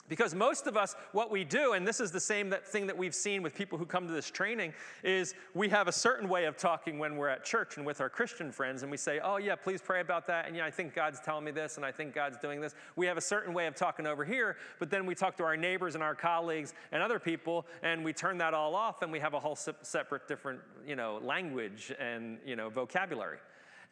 Because 0.08 0.34
most 0.34 0.66
of 0.66 0.76
us, 0.76 0.94
what 1.12 1.30
we 1.30 1.42
do, 1.42 1.72
and 1.72 1.88
this 1.88 1.98
is 1.98 2.10
the 2.10 2.20
same 2.20 2.50
that 2.50 2.66
thing 2.66 2.86
that 2.88 2.98
we've 2.98 3.14
seen 3.14 3.40
with 3.40 3.54
people 3.54 3.78
who 3.78 3.86
come 3.86 4.06
to 4.06 4.12
this 4.12 4.30
training, 4.30 4.74
is 5.02 5.34
we 5.54 5.70
have 5.70 5.88
a 5.88 5.92
certain 5.92 6.28
way 6.28 6.44
of 6.44 6.56
talking 6.56 6.98
when 6.98 7.16
we're 7.16 7.28
at 7.28 7.44
church 7.44 7.78
and 7.78 7.86
with 7.86 8.00
our 8.00 8.10
Christian 8.10 8.52
friends, 8.52 8.82
and 8.82 8.90
we 8.90 8.98
say, 8.98 9.20
Oh, 9.22 9.38
yeah, 9.38 9.54
please 9.54 9.80
pray 9.80 10.00
about 10.00 10.26
that. 10.26 10.46
And 10.46 10.56
yeah, 10.56 10.66
I 10.66 10.70
think 10.70 10.94
God's 10.94 11.20
telling 11.20 11.44
me 11.44 11.50
this, 11.50 11.76
and 11.76 11.86
I 11.86 11.92
think 11.92 12.14
God's 12.14 12.36
doing 12.36 12.60
this. 12.60 12.74
We 12.94 13.06
have 13.06 13.16
a 13.16 13.22
certain 13.22 13.54
way 13.54 13.66
of 13.66 13.74
talking 13.76 14.06
over 14.06 14.24
here, 14.24 14.56
but 14.78 14.90
then 14.90 15.06
we 15.06 15.14
talk 15.14 15.36
to 15.38 15.44
our 15.44 15.56
neighbors 15.56 15.94
and 15.94 16.02
our 16.02 16.16
colleagues 16.16 16.74
and 16.90 17.02
other 17.02 17.18
people, 17.18 17.64
and 17.82 18.04
we 18.04 18.12
turn 18.12 18.36
that 18.36 18.54
all 18.54 18.74
off, 18.74 19.00
and 19.00 19.12
we 19.12 19.20
have 19.20 19.34
a 19.34 19.40
whole 19.40 19.56
separate, 19.56 20.28
different, 20.28 20.60
you 20.86 20.96
know, 20.96 21.20
language 21.22 21.90
and, 21.98 22.38
you 22.44 22.56
know, 22.56 22.68
vocabulary. 22.68 23.38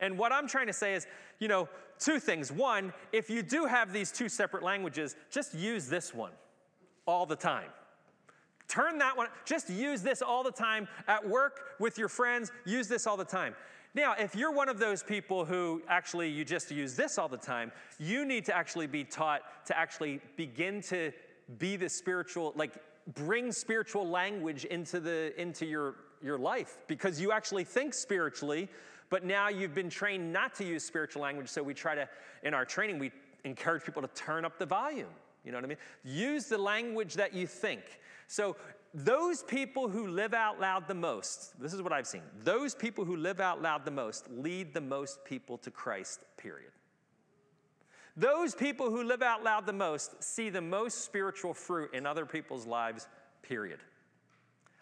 And 0.00 0.18
what 0.18 0.32
I'm 0.32 0.48
trying 0.48 0.66
to 0.66 0.72
say 0.72 0.94
is, 0.94 1.06
you 1.38 1.48
know, 1.48 1.68
two 1.98 2.18
things. 2.18 2.50
One, 2.50 2.92
if 3.12 3.30
you 3.30 3.42
do 3.42 3.66
have 3.66 3.92
these 3.92 4.10
two 4.10 4.28
separate 4.28 4.62
languages, 4.62 5.16
just 5.30 5.54
use 5.54 5.88
this 5.88 6.14
one 6.14 6.32
all 7.06 7.26
the 7.26 7.36
time. 7.36 7.70
Turn 8.68 8.98
that 8.98 9.16
one, 9.16 9.26
just 9.44 9.68
use 9.68 10.00
this 10.00 10.22
all 10.22 10.44
the 10.44 10.52
time 10.52 10.86
at 11.08 11.28
work 11.28 11.74
with 11.80 11.98
your 11.98 12.08
friends, 12.08 12.52
use 12.64 12.86
this 12.86 13.06
all 13.06 13.16
the 13.16 13.24
time. 13.24 13.54
Now, 13.94 14.14
if 14.16 14.36
you're 14.36 14.52
one 14.52 14.68
of 14.68 14.78
those 14.78 15.02
people 15.02 15.44
who 15.44 15.82
actually 15.88 16.28
you 16.28 16.44
just 16.44 16.70
use 16.70 16.94
this 16.94 17.18
all 17.18 17.28
the 17.28 17.36
time, 17.36 17.72
you 17.98 18.24
need 18.24 18.44
to 18.44 18.56
actually 18.56 18.86
be 18.86 19.02
taught 19.02 19.42
to 19.66 19.76
actually 19.76 20.20
begin 20.36 20.80
to 20.82 21.12
be 21.58 21.74
the 21.74 21.88
spiritual, 21.88 22.52
like 22.54 22.74
bring 23.14 23.50
spiritual 23.50 24.08
language 24.08 24.64
into 24.66 25.00
the 25.00 25.38
into 25.40 25.66
your 25.66 25.96
your 26.22 26.38
life 26.38 26.78
because 26.86 27.20
you 27.20 27.32
actually 27.32 27.64
think 27.64 27.94
spiritually 27.94 28.68
but 29.10 29.24
now 29.24 29.48
you've 29.48 29.74
been 29.74 29.90
trained 29.90 30.32
not 30.32 30.54
to 30.54 30.64
use 30.64 30.84
spiritual 30.84 31.22
language, 31.22 31.48
so 31.48 31.62
we 31.62 31.74
try 31.74 31.94
to, 31.94 32.08
in 32.42 32.54
our 32.54 32.64
training, 32.64 32.98
we 32.98 33.10
encourage 33.44 33.84
people 33.84 34.00
to 34.00 34.08
turn 34.08 34.44
up 34.44 34.58
the 34.58 34.66
volume. 34.66 35.08
You 35.44 35.52
know 35.52 35.58
what 35.58 35.64
I 35.64 35.68
mean? 35.68 35.78
Use 36.04 36.46
the 36.46 36.58
language 36.58 37.14
that 37.14 37.34
you 37.34 37.46
think. 37.46 37.82
So, 38.28 38.56
those 38.92 39.44
people 39.44 39.88
who 39.88 40.08
live 40.08 40.34
out 40.34 40.58
loud 40.58 40.88
the 40.88 40.94
most, 40.94 41.60
this 41.60 41.72
is 41.72 41.80
what 41.80 41.92
I've 41.92 42.08
seen, 42.08 42.22
those 42.42 42.74
people 42.74 43.04
who 43.04 43.16
live 43.16 43.40
out 43.40 43.62
loud 43.62 43.84
the 43.84 43.90
most 43.92 44.28
lead 44.30 44.74
the 44.74 44.80
most 44.80 45.24
people 45.24 45.58
to 45.58 45.70
Christ, 45.70 46.24
period. 46.36 46.72
Those 48.16 48.54
people 48.54 48.90
who 48.90 49.04
live 49.04 49.22
out 49.22 49.44
loud 49.44 49.64
the 49.66 49.72
most 49.72 50.22
see 50.22 50.50
the 50.50 50.60
most 50.60 51.04
spiritual 51.04 51.54
fruit 51.54 51.94
in 51.94 52.04
other 52.04 52.26
people's 52.26 52.66
lives, 52.66 53.06
period. 53.42 53.78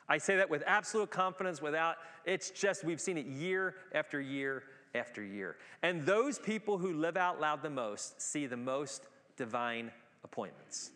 I 0.09 0.19
say 0.19 0.37
that 0.37 0.49
with 0.49 0.63
absolute 0.67 1.11
confidence, 1.11 1.61
without, 1.61 1.97
it's 2.25 2.51
just, 2.51 2.85
we've 2.85 3.01
seen 3.01 3.19
it 3.19 3.27
year 3.27 3.75
after 3.93 4.21
year 4.21 4.65
after 4.95 5.23
year. 5.23 5.57
And 5.83 6.03
those 6.07 6.39
people 6.39 6.79
who 6.79 6.95
live 6.95 7.17
out 7.17 7.41
loud 7.41 7.63
the 7.63 7.71
most 7.71 8.21
see 8.21 8.47
the 8.47 8.57
most 8.57 9.07
divine 9.37 9.91
appointments. 10.25 10.93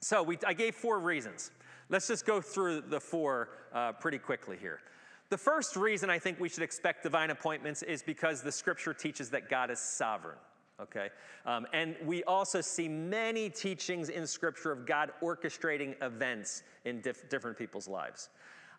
So 0.00 0.22
we, 0.22 0.38
I 0.46 0.54
gave 0.54 0.74
four 0.74 0.98
reasons. 0.98 1.50
Let's 1.88 2.08
just 2.08 2.24
go 2.26 2.40
through 2.40 2.82
the 2.82 3.00
four 3.00 3.50
uh, 3.72 3.92
pretty 3.92 4.18
quickly 4.18 4.56
here. 4.56 4.80
The 5.28 5.38
first 5.38 5.76
reason 5.76 6.10
I 6.10 6.18
think 6.18 6.40
we 6.40 6.48
should 6.48 6.62
expect 6.62 7.02
divine 7.02 7.30
appointments 7.30 7.82
is 7.82 8.02
because 8.02 8.42
the 8.42 8.52
scripture 8.52 8.94
teaches 8.94 9.30
that 9.30 9.48
God 9.48 9.70
is 9.70 9.78
sovereign 9.78 10.38
okay? 10.82 11.08
Um, 11.46 11.66
and 11.72 11.96
we 12.04 12.22
also 12.24 12.60
see 12.60 12.88
many 12.88 13.48
teachings 13.48 14.08
in 14.08 14.26
Scripture 14.26 14.72
of 14.72 14.86
God 14.86 15.12
orchestrating 15.22 15.94
events 16.02 16.62
in 16.84 17.00
diff- 17.00 17.28
different 17.28 17.56
people's 17.56 17.88
lives. 17.88 18.28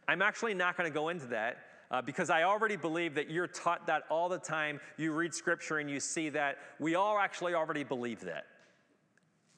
I'm 0.07 0.21
actually 0.21 0.53
not 0.53 0.77
going 0.77 0.89
to 0.89 0.93
go 0.93 1.09
into 1.09 1.25
that. 1.27 1.57
Uh, 1.91 2.01
because 2.01 2.31
I 2.31 2.41
already 2.41 2.75
believe 2.75 3.13
that 3.13 3.29
you're 3.29 3.45
taught 3.45 3.85
that 3.85 4.03
all 4.09 4.27
the 4.27 4.39
time. 4.39 4.79
You 4.97 5.11
read 5.11 5.31
scripture 5.31 5.77
and 5.77 5.87
you 5.87 5.99
see 5.99 6.29
that. 6.29 6.57
We 6.79 6.95
all 6.95 7.19
actually 7.19 7.53
already 7.53 7.83
believe 7.83 8.21
that. 8.21 8.45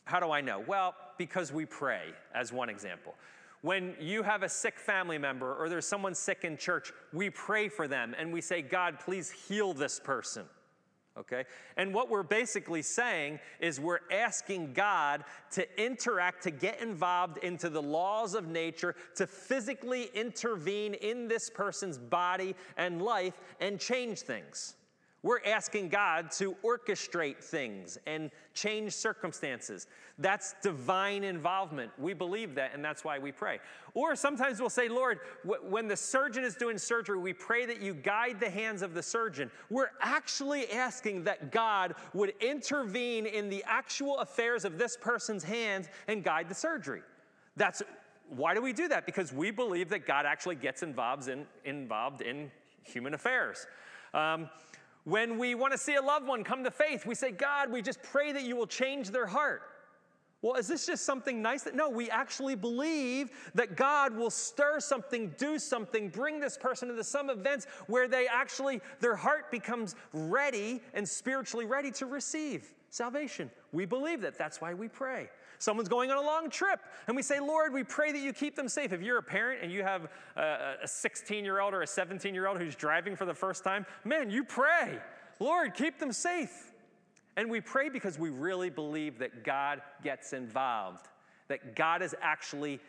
How 0.03 0.19
do 0.19 0.31
I 0.31 0.41
know? 0.41 0.61
Well, 0.67 0.95
because 1.17 1.53
we 1.53 1.65
pray, 1.65 2.09
as 2.33 2.51
one 2.51 2.67
example. 2.67 3.15
When 3.61 3.95
you 4.01 4.21
have 4.21 4.43
a 4.43 4.49
sick 4.49 4.77
family 4.77 5.17
member 5.17 5.55
or 5.55 5.69
there's 5.69 5.87
someone 5.87 6.13
sick 6.13 6.43
in 6.43 6.57
church, 6.57 6.91
we 7.13 7.29
pray 7.29 7.69
for 7.69 7.87
them 7.87 8.13
and 8.19 8.33
we 8.33 8.41
say, 8.41 8.61
God, 8.61 8.99
please 8.99 9.31
heal 9.31 9.73
this 9.73 9.99
person 9.99 10.43
okay? 11.17 11.45
And 11.77 11.93
what 11.93 12.09
we're 12.09 12.23
basically 12.23 12.81
saying 12.81 13.39
is 13.59 13.79
we're 13.79 13.99
asking 14.11 14.73
God 14.73 15.23
to 15.51 15.83
interact, 15.83 16.43
to 16.43 16.51
get 16.51 16.81
involved 16.81 17.37
into 17.39 17.69
the 17.69 17.81
laws 17.81 18.35
of 18.35 18.47
nature, 18.47 18.95
to 19.15 19.27
physically 19.27 20.09
intervene 20.13 20.93
in 20.95 21.27
this 21.27 21.49
person's 21.49 21.97
body 21.97 22.55
and 22.77 23.01
life 23.01 23.39
and 23.59 23.79
change 23.79 24.21
things. 24.21 24.75
We're 25.25 25.43
asking 25.43 25.89
God 25.89 26.29
to 26.33 26.55
orchestrate 26.63 27.37
things 27.37 27.97
and 28.05 28.29
change 28.53 28.91
circumstances. 28.91 29.87
That's 30.19 30.53
divine 30.61 31.23
involvement. 31.23 31.89
We 31.97 32.13
believe 32.13 32.53
that, 32.53 32.75
and 32.75 32.85
that's 32.85 33.03
why 33.03 33.17
we 33.17 33.31
pray. 33.31 33.57
Or 33.95 34.15
sometimes 34.15 34.59
we'll 34.59 34.69
say, 34.69 34.87
Lord, 34.87 35.21
when 35.43 35.87
the 35.87 35.97
surgeon 35.97 36.43
is 36.43 36.53
doing 36.53 36.77
surgery, 36.77 37.17
we 37.17 37.33
pray 37.33 37.65
that 37.65 37.81
you 37.81 37.95
guide 37.95 38.39
the 38.39 38.51
hands 38.51 38.83
of 38.83 38.93
the 38.93 39.01
surgeon. 39.01 39.49
We're 39.71 39.89
actually 39.99 40.69
asking 40.69 41.23
that 41.23 41.51
God 41.51 41.95
would 42.13 42.35
intervene 42.39 43.25
in 43.25 43.49
the 43.49 43.63
actual 43.65 44.19
affairs 44.19 44.63
of 44.63 44.77
this 44.77 44.95
person's 44.95 45.43
hands 45.43 45.87
and 46.07 46.23
guide 46.23 46.49
the 46.49 46.53
surgery. 46.53 47.01
That's 47.55 47.81
why 48.29 48.53
do 48.53 48.61
we 48.61 48.73
do 48.73 48.87
that? 48.89 49.07
Because 49.07 49.33
we 49.33 49.49
believe 49.49 49.89
that 49.89 50.05
God 50.05 50.27
actually 50.27 50.57
gets 50.57 50.83
involved 50.83 51.29
in, 51.29 51.47
involved 51.63 52.21
in 52.21 52.51
human 52.83 53.15
affairs. 53.15 53.65
Um, 54.13 54.51
when 55.05 55.37
we 55.37 55.55
want 55.55 55.71
to 55.71 55.77
see 55.77 55.95
a 55.95 56.01
loved 56.01 56.27
one 56.27 56.43
come 56.43 56.63
to 56.63 56.71
faith, 56.71 57.05
we 57.05 57.15
say, 57.15 57.31
God, 57.31 57.71
we 57.71 57.81
just 57.81 58.01
pray 58.03 58.31
that 58.31 58.43
you 58.43 58.55
will 58.55 58.67
change 58.67 59.11
their 59.11 59.27
heart. 59.27 59.61
Well, 60.41 60.55
is 60.55 60.67
this 60.67 60.85
just 60.85 61.05
something 61.05 61.41
nice? 61.41 61.63
That, 61.63 61.75
no, 61.75 61.89
we 61.89 62.09
actually 62.09 62.55
believe 62.55 63.31
that 63.55 63.75
God 63.75 64.15
will 64.15 64.29
stir 64.29 64.79
something, 64.79 65.33
do 65.37 65.57
something, 65.57 66.09
bring 66.09 66.39
this 66.39 66.57
person 66.57 66.89
into 66.89 67.03
some 67.03 67.29
events 67.29 67.65
where 67.87 68.07
they 68.07 68.27
actually, 68.27 68.81
their 68.99 69.15
heart 69.15 69.49
becomes 69.49 69.95
ready 70.13 70.81
and 70.93 71.07
spiritually 71.07 71.65
ready 71.65 71.89
to 71.91 72.05
receive 72.05 72.73
salvation. 72.89 73.49
We 73.71 73.85
believe 73.85 74.21
that. 74.21 74.37
That's 74.37 74.61
why 74.61 74.73
we 74.73 74.87
pray. 74.87 75.29
Someone's 75.59 75.89
going 75.89 76.11
on 76.11 76.17
a 76.17 76.25
long 76.25 76.49
trip, 76.49 76.79
and 77.07 77.15
we 77.15 77.21
say, 77.21 77.39
Lord, 77.39 77.73
we 77.73 77.83
pray 77.83 78.11
that 78.11 78.19
you 78.19 78.33
keep 78.33 78.55
them 78.55 78.67
safe. 78.69 78.91
If 78.93 79.01
you're 79.01 79.17
a 79.17 79.23
parent 79.23 79.61
and 79.63 79.71
you 79.71 79.83
have 79.83 80.09
a 80.35 80.87
16 80.87 81.43
year 81.43 81.59
old 81.59 81.73
or 81.73 81.81
a 81.81 81.87
17 81.87 82.33
year 82.33 82.47
old 82.47 82.57
who's 82.57 82.75
driving 82.75 83.15
for 83.15 83.25
the 83.25 83.33
first 83.33 83.63
time, 83.63 83.85
man, 84.03 84.29
you 84.29 84.43
pray, 84.43 84.99
Lord, 85.39 85.73
keep 85.73 85.99
them 85.99 86.11
safe. 86.11 86.71
And 87.37 87.49
we 87.49 87.59
pray 87.61 87.89
because 87.89 88.17
we 88.17 88.29
really 88.29 88.69
believe 88.69 89.19
that 89.19 89.43
God 89.43 89.81
gets 90.03 90.33
involved, 90.33 91.07
that 91.47 91.75
God 91.75 92.01
is 92.01 92.15
actually 92.21 92.79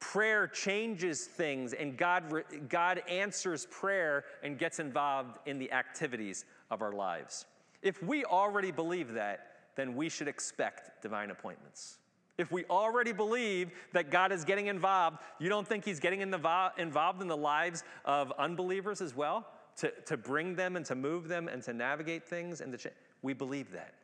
prayer 0.00 0.46
changes 0.46 1.26
things 1.26 1.72
and 1.74 1.96
God, 1.96 2.44
God 2.68 3.02
answers 3.08 3.66
prayer 3.70 4.24
and 4.42 4.58
gets 4.58 4.80
involved 4.80 5.38
in 5.46 5.58
the 5.58 5.70
activities 5.72 6.44
of 6.70 6.82
our 6.82 6.92
lives. 6.92 7.46
If 7.82 8.02
we 8.02 8.24
already 8.24 8.70
believe 8.70 9.12
that, 9.12 9.49
then 9.80 9.96
we 9.96 10.10
should 10.10 10.28
expect 10.28 11.02
divine 11.02 11.30
appointments. 11.30 11.96
If 12.36 12.52
we 12.52 12.64
already 12.66 13.12
believe 13.12 13.70
that 13.92 14.10
God 14.10 14.30
is 14.30 14.44
getting 14.44 14.66
involved, 14.66 15.18
you 15.38 15.48
don't 15.48 15.66
think 15.66 15.84
He's 15.84 16.00
getting 16.00 16.20
involved 16.20 17.22
in 17.22 17.28
the 17.28 17.36
lives 17.36 17.82
of 18.04 18.32
unbelievers 18.38 19.00
as 19.00 19.16
well? 19.16 19.46
To, 19.78 19.90
to 20.06 20.16
bring 20.16 20.54
them 20.54 20.76
and 20.76 20.84
to 20.86 20.94
move 20.94 21.28
them 21.28 21.48
and 21.48 21.62
to 21.62 21.72
navigate 21.72 22.24
things 22.24 22.60
and 22.60 22.78
to 22.78 22.90
we 23.22 23.32
believe 23.32 23.72
that. 23.72 23.94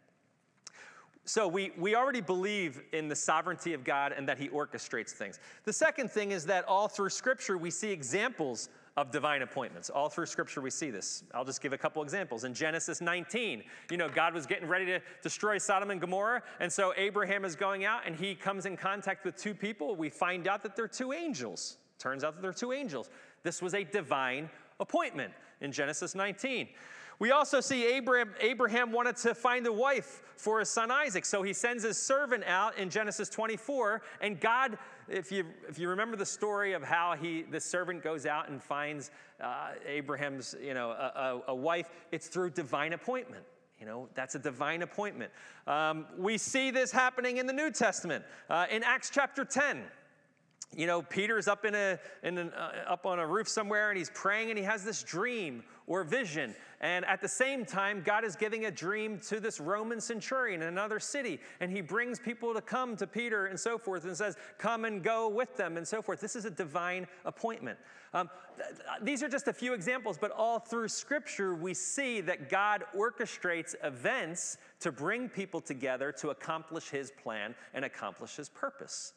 So 1.24 1.48
we, 1.48 1.72
we 1.76 1.94
already 1.94 2.20
believe 2.20 2.82
in 2.92 3.08
the 3.08 3.16
sovereignty 3.16 3.74
of 3.74 3.82
God 3.82 4.12
and 4.16 4.28
that 4.28 4.38
He 4.38 4.48
orchestrates 4.48 5.10
things. 5.10 5.40
The 5.64 5.72
second 5.72 6.10
thing 6.10 6.30
is 6.30 6.46
that 6.46 6.64
all 6.66 6.88
through 6.88 7.10
Scripture 7.10 7.58
we 7.58 7.70
see 7.70 7.90
examples 7.90 8.68
of 8.96 9.10
divine 9.10 9.42
appointments. 9.42 9.90
All 9.90 10.08
through 10.08 10.26
Scripture, 10.26 10.60
we 10.60 10.70
see 10.70 10.90
this. 10.90 11.22
I'll 11.34 11.44
just 11.44 11.60
give 11.60 11.72
a 11.72 11.78
couple 11.78 12.02
examples. 12.02 12.44
In 12.44 12.54
Genesis 12.54 13.00
19, 13.00 13.62
you 13.90 13.96
know, 13.96 14.08
God 14.08 14.32
was 14.32 14.46
getting 14.46 14.66
ready 14.68 14.86
to 14.86 15.00
destroy 15.22 15.58
Sodom 15.58 15.90
and 15.90 16.00
Gomorrah, 16.00 16.42
and 16.60 16.72
so 16.72 16.94
Abraham 16.96 17.44
is 17.44 17.54
going 17.54 17.84
out 17.84 18.06
and 18.06 18.16
he 18.16 18.34
comes 18.34 18.64
in 18.64 18.76
contact 18.76 19.24
with 19.24 19.36
two 19.36 19.54
people. 19.54 19.96
We 19.96 20.08
find 20.08 20.48
out 20.48 20.62
that 20.62 20.76
they're 20.76 20.88
two 20.88 21.12
angels. 21.12 21.76
Turns 21.98 22.24
out 22.24 22.34
that 22.34 22.42
they're 22.42 22.52
two 22.52 22.72
angels. 22.72 23.10
This 23.42 23.60
was 23.60 23.74
a 23.74 23.84
divine 23.84 24.48
appointment 24.80 25.32
in 25.60 25.72
Genesis 25.72 26.14
19. 26.14 26.68
We 27.18 27.30
also 27.30 27.60
see 27.60 27.86
Abraham, 27.86 28.34
Abraham 28.40 28.92
wanted 28.92 29.16
to 29.16 29.34
find 29.34 29.66
a 29.66 29.72
wife 29.72 30.22
for 30.36 30.60
his 30.60 30.68
son 30.68 30.90
Isaac. 30.90 31.24
So 31.24 31.42
he 31.42 31.52
sends 31.52 31.82
his 31.82 31.96
servant 31.96 32.44
out 32.44 32.76
in 32.76 32.90
Genesis 32.90 33.28
24. 33.28 34.02
And 34.20 34.38
God, 34.38 34.78
if 35.08 35.32
you, 35.32 35.46
if 35.68 35.78
you 35.78 35.88
remember 35.88 36.16
the 36.16 36.26
story 36.26 36.74
of 36.74 36.82
how 36.82 37.14
he, 37.14 37.42
the 37.42 37.60
servant 37.60 38.02
goes 38.02 38.26
out 38.26 38.50
and 38.50 38.62
finds 38.62 39.10
uh, 39.40 39.70
Abraham's, 39.86 40.54
you 40.62 40.74
know, 40.74 40.90
a, 40.90 41.42
a, 41.48 41.52
a 41.52 41.54
wife, 41.54 41.88
it's 42.12 42.28
through 42.28 42.50
divine 42.50 42.92
appointment. 42.92 43.44
You 43.80 43.86
know, 43.86 44.08
that's 44.14 44.34
a 44.34 44.38
divine 44.38 44.82
appointment. 44.82 45.30
Um, 45.66 46.06
we 46.16 46.38
see 46.38 46.70
this 46.70 46.90
happening 46.90 47.36
in 47.36 47.46
the 47.46 47.52
New 47.52 47.70
Testament. 47.70 48.24
Uh, 48.48 48.66
in 48.70 48.82
Acts 48.82 49.10
chapter 49.10 49.44
10, 49.44 49.82
you 50.74 50.86
know, 50.86 51.02
Peter's 51.02 51.46
up 51.46 51.64
in 51.64 51.74
a, 51.74 51.98
in 52.22 52.38
an, 52.38 52.50
uh, 52.50 52.72
up 52.88 53.06
on 53.06 53.18
a 53.18 53.26
roof 53.26 53.48
somewhere 53.48 53.90
and 53.90 53.98
he's 53.98 54.10
praying 54.10 54.50
and 54.50 54.58
he 54.58 54.64
has 54.64 54.84
this 54.84 55.02
dream 55.02 55.62
or 55.86 56.04
vision. 56.04 56.54
And 56.80 57.04
at 57.06 57.20
the 57.20 57.28
same 57.28 57.64
time, 57.64 58.02
God 58.04 58.24
is 58.24 58.36
giving 58.36 58.66
a 58.66 58.70
dream 58.70 59.18
to 59.28 59.40
this 59.40 59.60
Roman 59.60 60.00
centurion 60.00 60.62
in 60.62 60.68
another 60.68 61.00
city. 61.00 61.40
And 61.60 61.70
he 61.70 61.80
brings 61.80 62.18
people 62.18 62.52
to 62.54 62.60
come 62.60 62.96
to 62.96 63.06
Peter 63.06 63.46
and 63.46 63.58
so 63.58 63.78
forth 63.78 64.04
and 64.04 64.16
says, 64.16 64.36
Come 64.58 64.84
and 64.84 65.02
go 65.02 65.28
with 65.28 65.56
them 65.56 65.76
and 65.76 65.86
so 65.86 66.02
forth. 66.02 66.20
This 66.20 66.36
is 66.36 66.44
a 66.44 66.50
divine 66.50 67.06
appointment. 67.24 67.78
Um, 68.12 68.30
th- 68.56 68.68
these 69.02 69.22
are 69.22 69.28
just 69.28 69.48
a 69.48 69.52
few 69.52 69.74
examples, 69.74 70.18
but 70.18 70.30
all 70.32 70.58
through 70.58 70.88
Scripture, 70.88 71.54
we 71.54 71.74
see 71.74 72.20
that 72.22 72.50
God 72.50 72.84
orchestrates 72.96 73.74
events 73.82 74.58
to 74.80 74.92
bring 74.92 75.28
people 75.28 75.60
together 75.60 76.12
to 76.12 76.30
accomplish 76.30 76.88
his 76.88 77.10
plan 77.10 77.54
and 77.74 77.84
accomplish 77.84 78.36
his 78.36 78.48
purpose. 78.48 79.12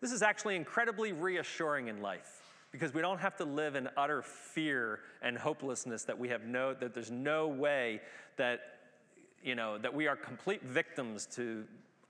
This 0.00 0.12
is 0.12 0.22
actually 0.22 0.56
incredibly 0.56 1.12
reassuring 1.12 1.88
in 1.88 2.02
life 2.02 2.43
because 2.74 2.92
we 2.92 3.00
don't 3.00 3.20
have 3.20 3.36
to 3.36 3.44
live 3.44 3.76
in 3.76 3.88
utter 3.96 4.20
fear 4.20 4.98
and 5.22 5.38
hopelessness 5.38 6.02
that 6.02 6.18
we 6.18 6.28
have 6.28 6.44
no 6.44 6.74
that 6.74 6.92
there's 6.92 7.12
no 7.12 7.46
way 7.46 8.00
that 8.36 8.62
you 9.44 9.54
know 9.54 9.78
that 9.78 9.94
we 9.94 10.08
are 10.08 10.16
complete 10.16 10.60
victims 10.64 11.24
to 11.24 11.62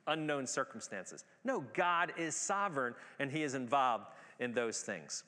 unknown 0.06 0.46
circumstances. 0.46 1.26
No, 1.44 1.62
God 1.74 2.14
is 2.16 2.34
sovereign 2.34 2.94
and 3.18 3.30
he 3.30 3.42
is 3.42 3.54
involved 3.54 4.06
in 4.40 4.54
those 4.54 4.80
things. 4.80 5.24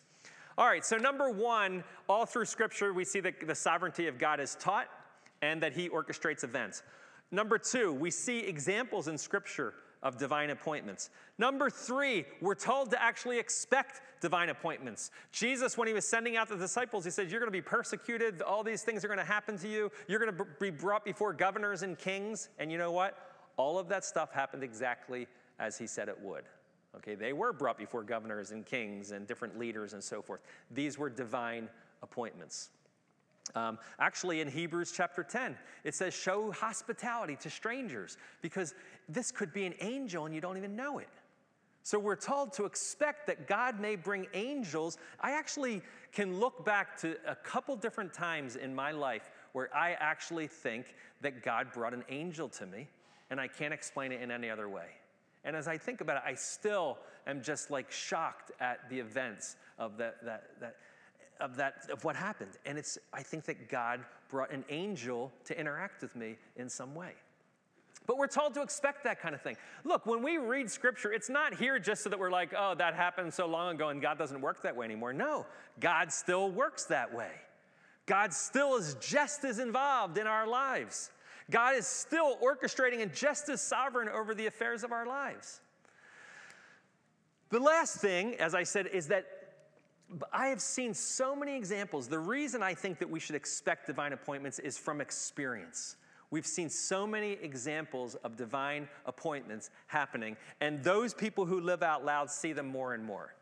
All 0.56 0.66
right, 0.66 0.82
so 0.82 0.96
number 0.96 1.30
1, 1.30 1.84
all 2.08 2.24
through 2.24 2.46
scripture 2.46 2.94
we 2.94 3.04
see 3.04 3.20
that 3.20 3.46
the 3.46 3.54
sovereignty 3.54 4.06
of 4.06 4.18
God 4.18 4.40
is 4.40 4.54
taught 4.54 4.88
and 5.42 5.62
that 5.62 5.74
he 5.74 5.90
orchestrates 5.90 6.44
events. 6.44 6.82
Number 7.30 7.58
2, 7.58 7.92
we 7.92 8.10
see 8.10 8.38
examples 8.38 9.06
in 9.06 9.18
scripture 9.18 9.74
of 10.06 10.16
divine 10.16 10.50
appointments. 10.50 11.10
Number 11.36 11.68
three, 11.68 12.24
we're 12.40 12.54
told 12.54 12.90
to 12.92 13.02
actually 13.02 13.38
expect 13.38 14.00
divine 14.20 14.50
appointments. 14.50 15.10
Jesus, 15.32 15.76
when 15.76 15.88
he 15.88 15.94
was 15.94 16.06
sending 16.06 16.36
out 16.36 16.48
the 16.48 16.56
disciples, 16.56 17.04
he 17.04 17.10
said, 17.10 17.28
You're 17.28 17.40
going 17.40 17.50
to 17.50 17.58
be 17.58 17.62
persecuted. 17.62 18.40
All 18.40 18.62
these 18.62 18.82
things 18.82 19.04
are 19.04 19.08
going 19.08 19.18
to 19.18 19.24
happen 19.24 19.58
to 19.58 19.68
you. 19.68 19.90
You're 20.06 20.20
going 20.20 20.36
to 20.36 20.46
be 20.60 20.70
brought 20.70 21.04
before 21.04 21.32
governors 21.32 21.82
and 21.82 21.98
kings. 21.98 22.50
And 22.60 22.70
you 22.70 22.78
know 22.78 22.92
what? 22.92 23.18
All 23.56 23.78
of 23.78 23.88
that 23.88 24.04
stuff 24.04 24.32
happened 24.32 24.62
exactly 24.62 25.26
as 25.58 25.76
he 25.76 25.88
said 25.88 26.08
it 26.08 26.18
would. 26.22 26.44
Okay, 26.96 27.16
they 27.16 27.32
were 27.32 27.52
brought 27.52 27.76
before 27.76 28.04
governors 28.04 28.52
and 28.52 28.64
kings 28.64 29.10
and 29.10 29.26
different 29.26 29.58
leaders 29.58 29.92
and 29.92 30.02
so 30.02 30.22
forth. 30.22 30.40
These 30.70 30.98
were 30.98 31.10
divine 31.10 31.68
appointments. 32.02 32.70
Um, 33.54 33.78
actually, 33.98 34.40
in 34.40 34.48
Hebrews 34.48 34.92
chapter 34.94 35.22
10, 35.22 35.56
it 35.84 35.94
says, 35.94 36.14
Show 36.14 36.52
hospitality 36.52 37.36
to 37.36 37.50
strangers 37.50 38.16
because 38.42 38.74
this 39.08 39.30
could 39.30 39.52
be 39.52 39.66
an 39.66 39.74
angel 39.80 40.26
and 40.26 40.34
you 40.34 40.40
don't 40.40 40.56
even 40.56 40.76
know 40.76 40.98
it. 40.98 41.08
So 41.82 42.00
we're 42.00 42.16
told 42.16 42.52
to 42.54 42.64
expect 42.64 43.28
that 43.28 43.46
God 43.46 43.78
may 43.78 43.94
bring 43.94 44.26
angels. 44.34 44.98
I 45.20 45.32
actually 45.38 45.82
can 46.10 46.40
look 46.40 46.64
back 46.64 47.00
to 47.02 47.16
a 47.24 47.36
couple 47.36 47.76
different 47.76 48.12
times 48.12 48.56
in 48.56 48.74
my 48.74 48.90
life 48.90 49.30
where 49.52 49.74
I 49.74 49.92
actually 49.92 50.48
think 50.48 50.96
that 51.20 51.44
God 51.44 51.72
brought 51.72 51.94
an 51.94 52.02
angel 52.08 52.48
to 52.48 52.66
me 52.66 52.88
and 53.30 53.40
I 53.40 53.46
can't 53.46 53.72
explain 53.72 54.10
it 54.10 54.20
in 54.20 54.32
any 54.32 54.50
other 54.50 54.68
way. 54.68 54.88
And 55.44 55.54
as 55.54 55.68
I 55.68 55.78
think 55.78 56.00
about 56.00 56.16
it, 56.16 56.22
I 56.26 56.34
still 56.34 56.98
am 57.28 57.40
just 57.40 57.70
like 57.70 57.92
shocked 57.92 58.50
at 58.58 58.90
the 58.90 58.98
events 58.98 59.54
of 59.78 59.96
that, 59.98 60.16
that, 60.24 60.60
that 60.60 60.76
of 61.40 61.56
that 61.56 61.88
of 61.90 62.04
what 62.04 62.16
happened. 62.16 62.52
And 62.64 62.78
it's 62.78 62.98
i 63.12 63.22
think 63.22 63.44
that 63.44 63.68
god 63.68 64.00
brought 64.28 64.50
an 64.50 64.64
angel 64.68 65.32
to 65.44 65.58
interact 65.58 66.02
with 66.02 66.14
me 66.16 66.36
in 66.56 66.68
some 66.68 66.94
way. 66.94 67.12
But 68.06 68.18
we're 68.18 68.28
told 68.28 68.54
to 68.54 68.62
expect 68.62 69.02
that 69.02 69.20
kind 69.20 69.34
of 69.34 69.42
thing. 69.42 69.56
Look 69.84 70.06
when 70.06 70.22
we 70.22 70.38
read 70.38 70.70
scripture 70.70 71.12
it's 71.12 71.28
not 71.28 71.54
here 71.54 71.78
just 71.78 72.02
so 72.02 72.10
that 72.10 72.18
we're 72.18 72.30
like 72.30 72.52
oh 72.56 72.74
that 72.76 72.94
happened 72.94 73.32
so 73.32 73.46
long 73.46 73.74
ago 73.74 73.88
and 73.88 74.00
god 74.00 74.18
doesn't 74.18 74.40
work 74.40 74.62
that 74.62 74.76
way 74.76 74.84
anymore. 74.84 75.12
No 75.12 75.46
god 75.80 76.12
still 76.12 76.50
works 76.50 76.84
that 76.84 77.12
way. 77.12 77.30
God 78.06 78.32
still 78.32 78.76
is 78.76 78.96
just 79.00 79.44
as 79.44 79.58
involved 79.58 80.16
in 80.16 80.26
our 80.26 80.46
lives. 80.46 81.10
God 81.50 81.76
is 81.76 81.86
still 81.86 82.36
orchestrating 82.38 83.02
and 83.02 83.14
just 83.14 83.48
as 83.48 83.60
sovereign 83.60 84.08
over 84.08 84.34
the 84.34 84.46
affairs 84.46 84.82
of 84.82 84.92
our 84.92 85.06
lives. 85.06 85.60
The 87.50 87.60
last 87.60 87.98
thing, 87.98 88.34
as 88.36 88.54
I 88.54 88.64
said, 88.64 88.88
is 88.88 89.08
that 89.08 89.26
I 90.32 90.48
have 90.48 90.60
seen 90.60 90.94
so 90.94 91.34
many 91.34 91.56
examples. 91.56 92.08
The 92.08 92.18
reason 92.18 92.62
I 92.62 92.74
think 92.74 92.98
that 93.00 93.10
we 93.10 93.18
should 93.18 93.34
expect 93.34 93.86
divine 93.86 94.12
appointments 94.12 94.58
is 94.58 94.78
from 94.78 95.00
experience. 95.00 95.96
We've 96.30 96.46
seen 96.46 96.68
so 96.68 97.06
many 97.06 97.32
examples 97.32 98.14
of 98.16 98.36
divine 98.36 98.88
appointments 99.04 99.70
happening, 99.86 100.36
and 100.60 100.82
those 100.82 101.14
people 101.14 101.46
who 101.46 101.60
live 101.60 101.82
out 101.82 102.04
loud 102.04 102.30
see 102.30 102.52
them 102.52 102.66
more 102.66 102.94
and 102.94 103.04
more. 103.04 103.34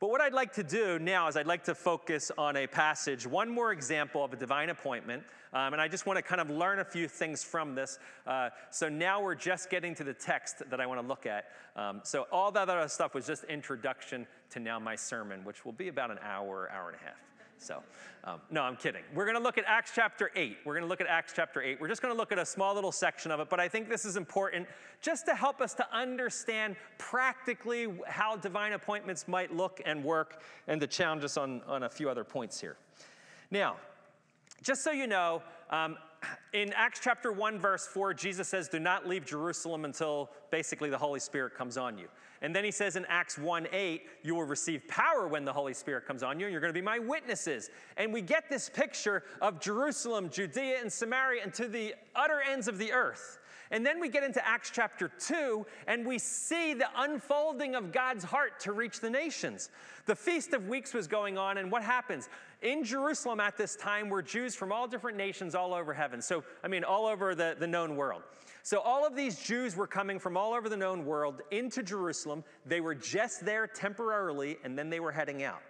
But 0.00 0.10
what 0.10 0.20
I'd 0.20 0.32
like 0.32 0.52
to 0.54 0.62
do 0.62 0.98
now 0.98 1.28
is 1.28 1.36
I'd 1.36 1.46
like 1.46 1.64
to 1.64 1.74
focus 1.74 2.30
on 2.36 2.56
a 2.56 2.66
passage, 2.66 3.26
one 3.26 3.48
more 3.48 3.72
example 3.72 4.24
of 4.24 4.32
a 4.32 4.36
divine 4.36 4.70
appointment. 4.70 5.22
Um, 5.52 5.72
and 5.72 5.80
I 5.80 5.86
just 5.86 6.04
want 6.04 6.16
to 6.16 6.22
kind 6.22 6.40
of 6.40 6.50
learn 6.50 6.80
a 6.80 6.84
few 6.84 7.06
things 7.06 7.44
from 7.44 7.76
this. 7.76 8.00
Uh, 8.26 8.50
so 8.70 8.88
now 8.88 9.22
we're 9.22 9.36
just 9.36 9.70
getting 9.70 9.94
to 9.94 10.04
the 10.04 10.12
text 10.12 10.68
that 10.68 10.80
I 10.80 10.86
want 10.86 11.00
to 11.00 11.06
look 11.06 11.26
at. 11.26 11.46
Um, 11.76 12.00
so 12.02 12.26
all 12.32 12.50
that 12.52 12.68
other 12.68 12.88
stuff 12.88 13.14
was 13.14 13.26
just 13.26 13.44
introduction 13.44 14.26
to 14.50 14.60
now 14.60 14.80
my 14.80 14.96
sermon, 14.96 15.44
which 15.44 15.64
will 15.64 15.72
be 15.72 15.88
about 15.88 16.10
an 16.10 16.18
hour, 16.22 16.68
hour 16.72 16.88
and 16.88 16.96
a 17.00 17.04
half. 17.04 17.14
So, 17.58 17.82
um, 18.24 18.40
no, 18.50 18.62
I'm 18.62 18.76
kidding. 18.76 19.02
We're 19.14 19.24
going 19.24 19.36
to 19.36 19.42
look 19.42 19.58
at 19.58 19.64
Acts 19.66 19.92
chapter 19.94 20.30
8. 20.34 20.58
We're 20.64 20.74
going 20.74 20.84
to 20.84 20.88
look 20.88 21.00
at 21.00 21.06
Acts 21.06 21.32
chapter 21.34 21.62
8. 21.62 21.80
We're 21.80 21.88
just 21.88 22.02
going 22.02 22.12
to 22.12 22.18
look 22.18 22.32
at 22.32 22.38
a 22.38 22.46
small 22.46 22.74
little 22.74 22.92
section 22.92 23.30
of 23.30 23.40
it, 23.40 23.48
but 23.48 23.60
I 23.60 23.68
think 23.68 23.88
this 23.88 24.04
is 24.04 24.16
important 24.16 24.66
just 25.00 25.26
to 25.26 25.34
help 25.34 25.60
us 25.60 25.74
to 25.74 25.86
understand 25.94 26.76
practically 26.98 27.88
how 28.06 28.36
divine 28.36 28.72
appointments 28.72 29.28
might 29.28 29.54
look 29.54 29.80
and 29.84 30.02
work 30.04 30.42
and 30.66 30.80
to 30.80 30.86
challenge 30.86 31.24
us 31.24 31.36
on, 31.36 31.62
on 31.66 31.84
a 31.84 31.88
few 31.88 32.08
other 32.10 32.24
points 32.24 32.60
here. 32.60 32.76
Now, 33.50 33.76
just 34.62 34.82
so 34.82 34.90
you 34.90 35.06
know, 35.06 35.42
um, 35.70 35.96
in 36.52 36.72
Acts 36.72 37.00
chapter 37.02 37.32
1, 37.32 37.58
verse 37.58 37.86
4, 37.86 38.14
Jesus 38.14 38.48
says, 38.48 38.68
Do 38.68 38.78
not 38.78 39.06
leave 39.06 39.24
Jerusalem 39.24 39.84
until 39.84 40.30
basically 40.50 40.90
the 40.90 40.98
Holy 40.98 41.20
Spirit 41.20 41.54
comes 41.54 41.76
on 41.76 41.98
you. 41.98 42.08
And 42.42 42.54
then 42.54 42.64
he 42.64 42.70
says 42.70 42.96
in 42.96 43.06
Acts 43.08 43.38
1 43.38 43.68
8, 43.72 44.02
you 44.22 44.34
will 44.34 44.44
receive 44.44 44.86
power 44.86 45.26
when 45.26 45.44
the 45.44 45.52
Holy 45.52 45.74
Spirit 45.74 46.06
comes 46.06 46.22
on 46.22 46.38
you, 46.38 46.46
and 46.46 46.52
you're 46.52 46.60
going 46.60 46.72
to 46.72 46.78
be 46.78 46.84
my 46.84 46.98
witnesses. 46.98 47.70
And 47.96 48.12
we 48.12 48.20
get 48.20 48.50
this 48.50 48.68
picture 48.68 49.24
of 49.40 49.60
Jerusalem, 49.60 50.28
Judea, 50.30 50.78
and 50.80 50.92
Samaria, 50.92 51.42
and 51.42 51.54
to 51.54 51.68
the 51.68 51.94
utter 52.14 52.40
ends 52.40 52.68
of 52.68 52.78
the 52.78 52.92
earth. 52.92 53.38
And 53.70 53.84
then 53.84 53.98
we 53.98 54.08
get 54.08 54.22
into 54.22 54.46
Acts 54.46 54.70
chapter 54.72 55.10
2, 55.18 55.66
and 55.86 56.06
we 56.06 56.18
see 56.18 56.74
the 56.74 56.88
unfolding 56.96 57.74
of 57.74 57.92
God's 57.92 58.24
heart 58.24 58.60
to 58.60 58.72
reach 58.72 59.00
the 59.00 59.10
nations. 59.10 59.70
The 60.06 60.14
Feast 60.14 60.52
of 60.52 60.68
Weeks 60.68 60.92
was 60.92 61.06
going 61.06 61.38
on, 61.38 61.58
and 61.58 61.72
what 61.72 61.82
happens? 61.82 62.28
In 62.64 62.82
Jerusalem 62.82 63.40
at 63.40 63.58
this 63.58 63.76
time 63.76 64.08
were 64.08 64.22
Jews 64.22 64.54
from 64.54 64.72
all 64.72 64.88
different 64.88 65.18
nations 65.18 65.54
all 65.54 65.74
over 65.74 65.92
heaven. 65.92 66.22
So, 66.22 66.42
I 66.64 66.68
mean, 66.68 66.82
all 66.82 67.06
over 67.06 67.34
the, 67.34 67.54
the 67.58 67.66
known 67.66 67.94
world. 67.94 68.22
So, 68.62 68.80
all 68.80 69.06
of 69.06 69.14
these 69.14 69.38
Jews 69.38 69.76
were 69.76 69.86
coming 69.86 70.18
from 70.18 70.34
all 70.38 70.54
over 70.54 70.70
the 70.70 70.76
known 70.76 71.04
world 71.04 71.42
into 71.50 71.82
Jerusalem. 71.82 72.42
They 72.64 72.80
were 72.80 72.94
just 72.94 73.44
there 73.44 73.66
temporarily, 73.66 74.56
and 74.64 74.78
then 74.78 74.88
they 74.88 74.98
were 74.98 75.12
heading 75.12 75.42
out. 75.42 75.60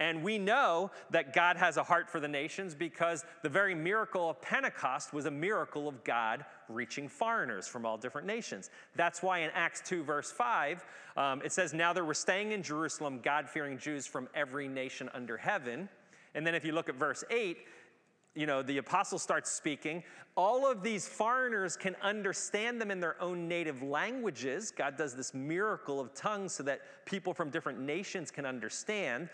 And 0.00 0.22
we 0.22 0.38
know 0.38 0.90
that 1.10 1.34
God 1.34 1.56
has 1.58 1.76
a 1.76 1.82
heart 1.82 2.08
for 2.08 2.18
the 2.18 2.28
nations 2.28 2.74
because 2.74 3.24
the 3.42 3.48
very 3.48 3.74
miracle 3.74 4.30
of 4.30 4.40
Pentecost 4.40 5.12
was 5.12 5.26
a 5.26 5.30
miracle 5.30 5.86
of 5.86 6.02
God 6.02 6.46
reaching 6.70 7.08
foreigners 7.08 7.66
from 7.66 7.84
all 7.84 7.98
different 7.98 8.26
nations. 8.26 8.70
That's 8.94 9.22
why 9.22 9.40
in 9.40 9.50
Acts 9.54 9.82
2, 9.84 10.04
verse 10.04 10.30
5, 10.30 10.84
um, 11.16 11.42
it 11.44 11.52
says, 11.52 11.74
Now 11.74 11.92
there 11.92 12.04
were 12.04 12.14
staying 12.14 12.52
in 12.52 12.62
Jerusalem 12.62 13.20
God 13.22 13.50
fearing 13.50 13.76
Jews 13.76 14.06
from 14.06 14.28
every 14.34 14.68
nation 14.68 15.10
under 15.12 15.36
heaven. 15.36 15.90
And 16.38 16.46
then 16.46 16.54
if 16.54 16.64
you 16.64 16.70
look 16.70 16.88
at 16.88 16.94
verse 16.94 17.24
8, 17.30 17.58
you 18.36 18.46
know, 18.46 18.62
the 18.62 18.78
apostle 18.78 19.18
starts 19.18 19.50
speaking. 19.50 20.04
All 20.36 20.70
of 20.70 20.84
these 20.84 21.08
foreigners 21.08 21.76
can 21.76 21.96
understand 22.00 22.80
them 22.80 22.92
in 22.92 23.00
their 23.00 23.20
own 23.20 23.48
native 23.48 23.82
languages. 23.82 24.70
God 24.70 24.96
does 24.96 25.16
this 25.16 25.34
miracle 25.34 25.98
of 25.98 26.14
tongues 26.14 26.52
so 26.52 26.62
that 26.62 27.04
people 27.06 27.34
from 27.34 27.50
different 27.50 27.80
nations 27.80 28.30
can 28.30 28.46
understand. 28.46 29.28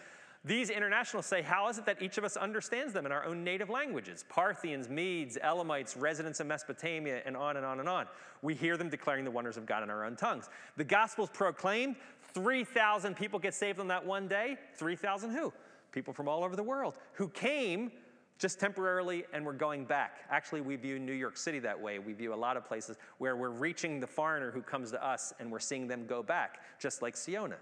These 0.46 0.70
internationalists 0.70 1.28
say, 1.28 1.42
How 1.42 1.68
is 1.68 1.76
it 1.76 1.84
that 1.84 2.00
each 2.00 2.16
of 2.16 2.24
us 2.24 2.38
understands 2.38 2.94
them 2.94 3.04
in 3.04 3.12
our 3.12 3.26
own 3.26 3.44
native 3.44 3.68
languages? 3.68 4.24
Parthians, 4.30 4.88
Medes, 4.88 5.36
Elamites, 5.42 5.98
residents 5.98 6.40
of 6.40 6.46
Mesopotamia, 6.46 7.20
and 7.26 7.36
on 7.36 7.58
and 7.58 7.66
on 7.66 7.80
and 7.80 7.88
on. 7.88 8.06
We 8.40 8.54
hear 8.54 8.78
them 8.78 8.88
declaring 8.88 9.26
the 9.26 9.30
wonders 9.30 9.58
of 9.58 9.66
God 9.66 9.82
in 9.82 9.90
our 9.90 10.06
own 10.06 10.16
tongues. 10.16 10.48
The 10.78 10.84
gospel's 10.84 11.28
proclaimed, 11.34 11.96
3,000 12.32 13.14
people 13.14 13.38
get 13.38 13.52
saved 13.52 13.78
on 13.78 13.88
that 13.88 14.06
one 14.06 14.26
day. 14.26 14.56
3,000 14.78 15.32
who? 15.32 15.52
People 15.94 16.12
from 16.12 16.26
all 16.26 16.42
over 16.42 16.56
the 16.56 16.62
world 16.62 16.94
who 17.12 17.28
came 17.28 17.92
just 18.36 18.58
temporarily 18.58 19.22
and 19.32 19.46
we're 19.46 19.52
going 19.52 19.84
back. 19.84 20.24
Actually, 20.28 20.60
we 20.60 20.74
view 20.74 20.98
New 20.98 21.12
York 21.12 21.36
City 21.36 21.60
that 21.60 21.80
way. 21.80 22.00
We 22.00 22.12
view 22.14 22.34
a 22.34 22.36
lot 22.36 22.56
of 22.56 22.64
places 22.64 22.96
where 23.18 23.36
we're 23.36 23.50
reaching 23.50 24.00
the 24.00 24.06
foreigner 24.08 24.50
who 24.50 24.60
comes 24.60 24.90
to 24.90 25.06
us 25.06 25.32
and 25.38 25.52
we're 25.52 25.60
seeing 25.60 25.86
them 25.86 26.04
go 26.06 26.20
back, 26.20 26.58
just 26.80 27.00
like 27.00 27.16
Siona. 27.16 27.58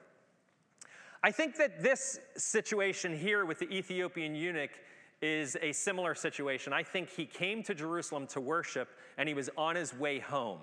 I 1.22 1.30
think 1.30 1.56
that 1.56 1.82
this 1.82 2.20
situation 2.38 3.14
here 3.14 3.44
with 3.44 3.58
the 3.58 3.70
Ethiopian 3.70 4.34
eunuch 4.34 4.70
is 5.20 5.58
a 5.60 5.72
similar 5.72 6.14
situation. 6.14 6.72
I 6.72 6.84
think 6.84 7.10
he 7.10 7.26
came 7.26 7.62
to 7.64 7.74
Jerusalem 7.74 8.26
to 8.28 8.40
worship 8.40 8.88
and 9.18 9.28
he 9.28 9.34
was 9.34 9.50
on 9.58 9.76
his 9.76 9.92
way 9.94 10.20
home. 10.20 10.60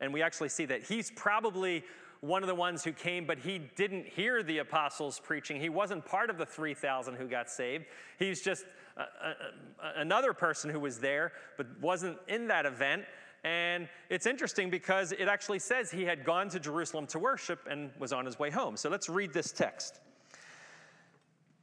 And 0.00 0.14
we 0.14 0.22
actually 0.22 0.48
see 0.48 0.64
that 0.64 0.84
he's 0.84 1.10
probably 1.10 1.84
one 2.20 2.42
of 2.42 2.48
the 2.48 2.54
ones 2.54 2.84
who 2.84 2.92
came, 2.92 3.24
but 3.24 3.38
he 3.38 3.58
didn't 3.76 4.06
hear 4.06 4.42
the 4.42 4.58
apostles 4.58 5.20
preaching. 5.22 5.60
He 5.60 5.70
wasn't 5.70 6.04
part 6.04 6.28
of 6.28 6.36
the 6.36 6.44
3,000 6.44 7.14
who 7.14 7.26
got 7.26 7.48
saved. 7.48 7.86
He's 8.18 8.42
just 8.42 8.66
a, 8.96 9.02
a, 9.02 10.00
another 10.00 10.34
person 10.34 10.70
who 10.70 10.80
was 10.80 10.98
there, 10.98 11.32
but 11.56 11.66
wasn't 11.80 12.18
in 12.28 12.48
that 12.48 12.66
event. 12.66 13.04
And 13.42 13.88
it's 14.10 14.26
interesting 14.26 14.68
because 14.68 15.12
it 15.12 15.28
actually 15.28 15.60
says 15.60 15.90
he 15.90 16.04
had 16.04 16.24
gone 16.24 16.50
to 16.50 16.60
Jerusalem 16.60 17.06
to 17.08 17.18
worship 17.18 17.60
and 17.70 17.90
was 17.98 18.12
on 18.12 18.26
his 18.26 18.38
way 18.38 18.50
home. 18.50 18.76
So 18.76 18.90
let's 18.90 19.08
read 19.08 19.32
this 19.32 19.50
text. 19.50 20.00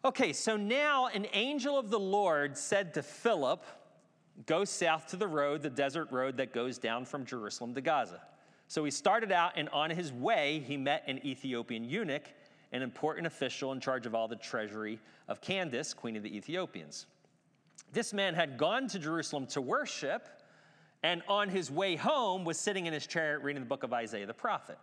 Okay, 0.04 0.34
so 0.34 0.58
now 0.58 1.08
an 1.08 1.28
angel 1.34 1.78
of 1.78 1.90
the 1.90 2.00
Lord 2.00 2.58
said 2.58 2.94
to 2.96 3.04
Philip, 3.04 3.64
Go 4.46 4.66
south 4.66 5.08
to 5.08 5.18
the 5.18 5.28
road, 5.28 5.64
the 5.64 5.70
desert 5.70 6.12
road 6.12 6.38
that 6.38 6.54
goes 6.54 6.78
down 6.78 7.06
from 7.06 7.26
Jerusalem 7.26 7.74
to 7.74 7.82
Gaza. 7.82 8.22
So 8.68 8.84
he 8.84 8.92
started 8.92 9.32
out, 9.32 9.54
and 9.56 9.70
on 9.70 9.90
his 9.90 10.12
way, 10.12 10.64
he 10.66 10.76
met 10.76 11.04
an 11.08 11.26
Ethiopian 11.26 11.86
eunuch, 11.86 12.26
an 12.74 12.82
important 12.82 13.28
official 13.28 13.72
in 13.72 13.80
charge 13.80 14.06
of 14.06 14.14
all 14.14 14.28
the 14.28 14.36
treasury 14.36 15.00
of 15.28 15.40
Candace, 15.40 15.94
queen 15.94 16.18
of 16.18 16.24
the 16.24 16.36
Ethiopians. 16.36 17.06
This 17.94 18.14
man 18.14 18.34
had 18.34 18.58
gone 18.58 18.88
to 18.90 19.00
Jerusalem 19.00 19.48
to 19.48 19.62
worship, 19.62 20.28
and 21.04 21.22
on 21.30 21.48
his 21.48 21.72
way 21.72 21.96
home 21.96 22.44
was 22.44 22.60
sitting 22.60 22.86
in 22.86 22.94
his 22.94 23.08
chariot 23.08 23.42
reading 23.42 23.62
the 23.62 23.68
book 23.68 23.84
of 23.84 23.94
Isaiah 23.94 24.26
the 24.26 24.34
prophet. 24.34 24.78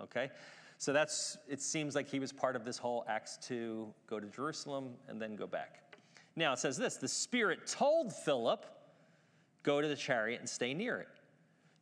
Okay? 0.00 0.30
So 0.78 0.92
that's, 0.92 1.38
it 1.48 1.62
seems 1.62 1.94
like 1.94 2.08
he 2.08 2.18
was 2.18 2.32
part 2.32 2.54
of 2.54 2.64
this 2.64 2.76
whole 2.76 3.04
Acts 3.08 3.38
2 3.46 3.92
go 4.06 4.20
to 4.20 4.26
Jerusalem 4.26 4.90
and 5.08 5.20
then 5.20 5.36
go 5.36 5.46
back. 5.46 5.96
Now 6.34 6.52
it 6.52 6.58
says 6.58 6.76
this 6.76 6.96
the 6.96 7.08
Spirit 7.08 7.66
told 7.66 8.14
Philip, 8.14 8.66
go 9.62 9.80
to 9.80 9.88
the 9.88 9.96
chariot 9.96 10.40
and 10.40 10.48
stay 10.48 10.74
near 10.74 10.98
it. 10.98 11.08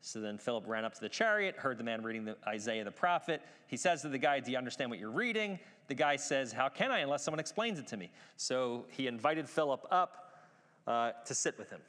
So 0.04 0.20
then 0.20 0.36
Philip 0.36 0.64
ran 0.66 0.84
up 0.84 0.92
to 0.96 1.00
the 1.00 1.08
chariot, 1.08 1.56
heard 1.56 1.78
the 1.78 1.82
man 1.82 2.02
reading 2.02 2.26
the 2.26 2.36
Isaiah 2.46 2.84
the 2.84 2.90
prophet. 2.90 3.40
He 3.68 3.78
says 3.78 4.02
to 4.02 4.10
the 4.10 4.18
guy, 4.18 4.38
Do 4.38 4.52
you 4.52 4.58
understand 4.58 4.90
what 4.90 4.98
you're 4.98 5.10
reading? 5.10 5.58
The 5.88 5.94
guy 5.94 6.16
says, 6.16 6.52
How 6.52 6.68
can 6.68 6.90
I 6.90 6.98
unless 6.98 7.22
someone 7.22 7.40
explains 7.40 7.78
it 7.78 7.86
to 7.86 7.96
me? 7.96 8.10
So 8.36 8.84
he 8.90 9.06
invited 9.06 9.48
Philip 9.48 9.86
up 9.90 10.42
uh, 10.86 11.12
to 11.24 11.34
sit 11.34 11.58
with 11.58 11.70
him. 11.70 11.80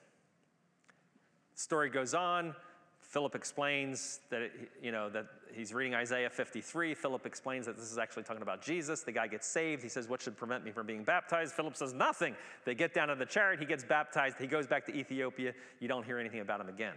The 1.56 1.60
story 1.62 1.90
goes 1.90 2.14
on. 2.14 2.56
Philip 3.02 3.36
explains 3.36 4.22
that, 4.30 4.44
it, 4.44 4.72
you 4.82 4.94
know, 4.94 5.10
that 5.10 5.26
he's 5.54 5.74
reading 5.74 5.94
Isaiah 5.94 6.30
53. 6.30 6.94
Philip 6.94 7.26
explains 7.26 7.66
that 7.66 7.76
this 7.76 7.92
is 7.92 7.98
actually 7.98 8.24
talking 8.24 8.44
about 8.44 8.62
Jesus. 8.62 9.02
The 9.02 9.12
guy 9.12 9.28
gets 9.28 9.46
saved. 9.46 9.84
He 9.84 9.90
says, 9.90 10.08
What 10.08 10.22
should 10.22 10.38
prevent 10.38 10.64
me 10.64 10.72
from 10.72 10.88
being 10.88 11.04
baptized? 11.04 11.54
Philip 11.54 11.76
says, 11.76 11.92
Nothing. 11.92 12.38
They 12.64 12.76
get 12.76 12.94
down 12.94 13.10
to 13.10 13.16
the 13.16 13.26
chariot. 13.26 13.60
He 13.60 13.66
gets 13.66 13.84
baptized. 13.84 14.38
He 14.40 14.48
goes 14.48 14.68
back 14.68 14.86
to 14.86 14.96
Ethiopia. 14.96 15.54
You 15.82 15.90
don't 15.90 16.06
hear 16.06 16.18
anything 16.18 16.40
about 16.40 16.62
him 16.62 16.70
again. 16.70 16.94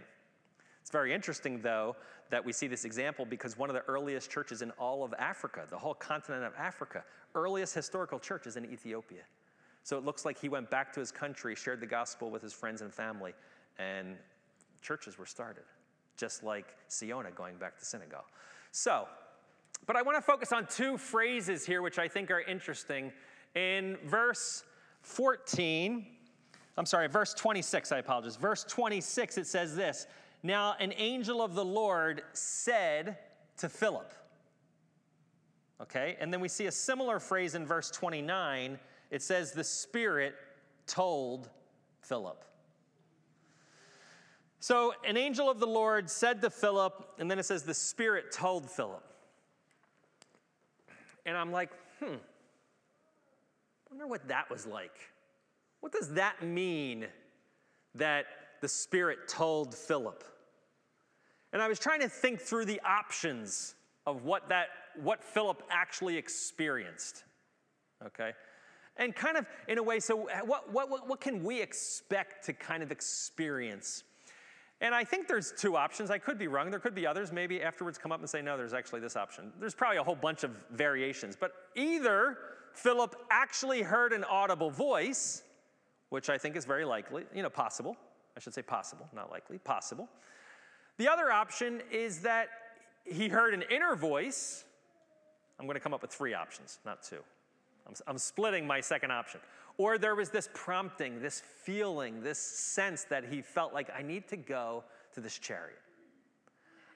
It's 0.81 0.91
very 0.91 1.13
interesting, 1.13 1.61
though, 1.61 1.95
that 2.29 2.43
we 2.43 2.53
see 2.53 2.67
this 2.67 2.85
example 2.85 3.25
because 3.25 3.57
one 3.57 3.69
of 3.69 3.73
the 3.73 3.83
earliest 3.87 4.29
churches 4.29 4.61
in 4.61 4.71
all 4.71 5.03
of 5.03 5.13
Africa, 5.17 5.65
the 5.69 5.77
whole 5.77 5.93
continent 5.93 6.43
of 6.43 6.53
Africa, 6.57 7.03
earliest 7.35 7.73
historical 7.73 8.19
church 8.19 8.47
is 8.47 8.55
in 8.55 8.65
Ethiopia. 8.65 9.23
So 9.83 9.97
it 9.97 10.05
looks 10.05 10.25
like 10.25 10.39
he 10.39 10.49
went 10.49 10.69
back 10.69 10.93
to 10.93 10.99
his 10.99 11.11
country, 11.11 11.55
shared 11.55 11.79
the 11.79 11.87
gospel 11.87 12.29
with 12.29 12.41
his 12.41 12.53
friends 12.53 12.81
and 12.81 12.93
family, 12.93 13.33
and 13.77 14.15
churches 14.81 15.17
were 15.17 15.25
started 15.25 15.63
just 16.19 16.43
like 16.43 16.75
Siona 16.89 17.31
going 17.31 17.55
back 17.55 17.79
to 17.79 17.85
Senegal. 17.85 18.25
So, 18.71 19.07
but 19.87 19.95
I 19.95 20.01
want 20.01 20.17
to 20.17 20.21
focus 20.21 20.51
on 20.51 20.67
two 20.67 20.97
phrases 20.97 21.65
here 21.65 21.81
which 21.81 21.97
I 21.97 22.07
think 22.07 22.29
are 22.29 22.41
interesting. 22.41 23.11
In 23.55 23.97
verse 24.05 24.65
14, 25.01 26.05
I'm 26.77 26.85
sorry, 26.85 27.07
verse 27.07 27.33
26, 27.33 27.91
I 27.91 27.97
apologize. 27.99 28.35
Verse 28.35 28.65
26, 28.65 29.37
it 29.37 29.47
says 29.47 29.75
this 29.75 30.05
Now 30.41 30.75
an 30.79 30.93
angel 30.97 31.41
of 31.41 31.53
the 31.53 31.65
Lord 31.65 32.21
said 32.33 33.17
to 33.57 33.69
Philip, 33.69 34.13
Okay, 35.81 36.17
and 36.19 36.33
then 36.33 36.41
we 36.41 36.49
see 36.49 36.65
a 36.65 36.71
similar 36.71 37.19
phrase 37.19 37.55
in 37.55 37.65
verse 37.65 37.89
29. 37.89 38.77
It 39.11 39.21
says, 39.21 39.53
The 39.53 39.63
Spirit 39.63 40.35
told 40.85 41.49
Philip. 42.01 42.43
So 44.59 44.93
an 45.07 45.15
angel 45.15 45.49
of 45.49 45.59
the 45.59 45.67
Lord 45.67 46.09
said 46.09 46.41
to 46.41 46.49
Philip, 46.49 47.15
and 47.17 47.31
then 47.31 47.39
it 47.39 47.43
says, 47.43 47.63
the 47.63 47.73
Spirit 47.73 48.31
told 48.31 48.69
Philip. 48.69 49.03
And 51.25 51.37
I'm 51.37 51.51
like, 51.51 51.69
hmm, 51.99 52.15
wonder 53.89 54.05
what 54.05 54.27
that 54.27 54.49
was 54.49 54.65
like. 54.65 54.97
What 55.79 55.93
does 55.93 56.13
that 56.15 56.43
mean 56.43 57.07
that 57.95 58.25
the 58.61 58.67
Spirit 58.67 59.27
told 59.27 59.75
Philip? 59.75 60.23
And 61.53 61.61
I 61.61 61.67
was 61.67 61.79
trying 61.79 62.01
to 62.01 62.09
think 62.09 62.39
through 62.39 62.65
the 62.65 62.79
options 62.81 63.75
of 64.05 64.23
what 64.23 64.49
that 64.49 64.67
what 65.01 65.23
Philip 65.23 65.63
actually 65.69 66.17
experienced. 66.17 67.23
Okay? 68.05 68.31
And 68.97 69.15
kind 69.15 69.37
of 69.37 69.45
in 69.67 69.77
a 69.77 69.83
way, 69.83 69.99
so 69.99 70.27
what, 70.45 70.73
what, 70.73 71.07
what 71.07 71.21
can 71.21 71.43
we 71.43 71.61
expect 71.61 72.45
to 72.45 72.53
kind 72.53 72.83
of 72.83 72.91
experience 72.91 74.03
and 74.81 74.95
I 74.95 75.03
think 75.03 75.27
there's 75.27 75.51
two 75.51 75.75
options. 75.75 76.09
I 76.09 76.17
could 76.17 76.37
be 76.37 76.47
wrong. 76.47 76.71
There 76.71 76.79
could 76.79 76.95
be 76.95 77.05
others. 77.05 77.31
Maybe 77.31 77.61
afterwards 77.61 77.97
come 77.97 78.11
up 78.11 78.21
and 78.21 78.29
say, 78.29 78.41
no, 78.41 78.55
there's 78.55 78.73
actually 78.73 79.01
this 79.01 79.17
option. 79.17 79.51
There's 79.59 79.75
probably 79.75 79.97
a 79.97 80.03
whole 80.03 80.15
bunch 80.15 80.43
of 80.43 80.51
variations. 80.71 81.35
But 81.35 81.51
either 81.75 82.37
Philip 82.73 83.15
actually 83.29 83.81
heard 83.81 84.13
an 84.13 84.23
audible 84.23 84.71
voice, 84.71 85.43
which 86.09 86.29
I 86.29 86.37
think 86.37 86.55
is 86.55 86.63
very 86.63 86.85
likely, 86.85 87.25
you 87.35 87.43
know, 87.43 87.49
possible. 87.49 87.97
I 88.39 88.41
should 88.41 88.53
say 88.53 88.61
possible, 88.61 89.05
not 89.13 89.29
likely, 89.29 89.57
possible. 89.57 90.07
The 90.97 91.09
other 91.09 91.29
option 91.29 91.81
is 91.91 92.21
that 92.21 92.47
he 93.03 93.27
heard 93.27 93.53
an 93.53 93.65
inner 93.69 93.97
voice. 93.97 94.63
I'm 95.59 95.65
going 95.65 95.75
to 95.75 95.81
come 95.81 95.93
up 95.93 96.01
with 96.01 96.11
three 96.11 96.33
options, 96.33 96.79
not 96.85 97.03
two. 97.03 97.19
I'm, 97.85 97.93
I'm 98.07 98.17
splitting 98.17 98.65
my 98.65 98.79
second 98.79 99.11
option. 99.11 99.41
Or 99.77 99.97
there 99.97 100.15
was 100.15 100.29
this 100.29 100.47
prompting, 100.53 101.21
this 101.21 101.41
feeling, 101.63 102.23
this 102.23 102.39
sense 102.39 103.03
that 103.09 103.25
he 103.25 103.41
felt 103.41 103.73
like, 103.73 103.89
I 103.93 104.03
need 104.03 104.29
to 104.29 104.37
go 104.37 104.85
to 105.15 105.19
this 105.19 105.37
chariot. 105.37 105.81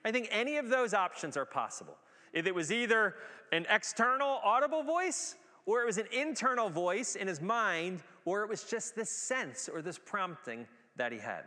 I 0.06 0.14
think 0.14 0.30
any 0.32 0.56
of 0.56 0.70
those 0.70 0.94
options 0.94 1.36
are 1.36 1.46
possible. 1.46 1.98
If 2.32 2.48
it 2.48 2.56
was 2.56 2.72
either 2.72 3.16
an 3.52 3.66
external 3.70 4.40
audible 4.46 4.84
voice, 4.84 5.36
or 5.66 5.82
it 5.82 5.86
was 5.86 5.98
an 5.98 6.08
internal 6.14 6.70
voice 6.70 7.16
in 7.16 7.28
his 7.28 7.42
mind, 7.42 8.02
or 8.24 8.44
it 8.44 8.50
was 8.50 8.64
just 8.64 8.96
this 8.96 9.10
sense 9.10 9.68
or 9.68 9.82
this 9.82 10.00
prompting 10.00 10.66
that 10.96 11.12
he 11.12 11.20
had. 11.20 11.44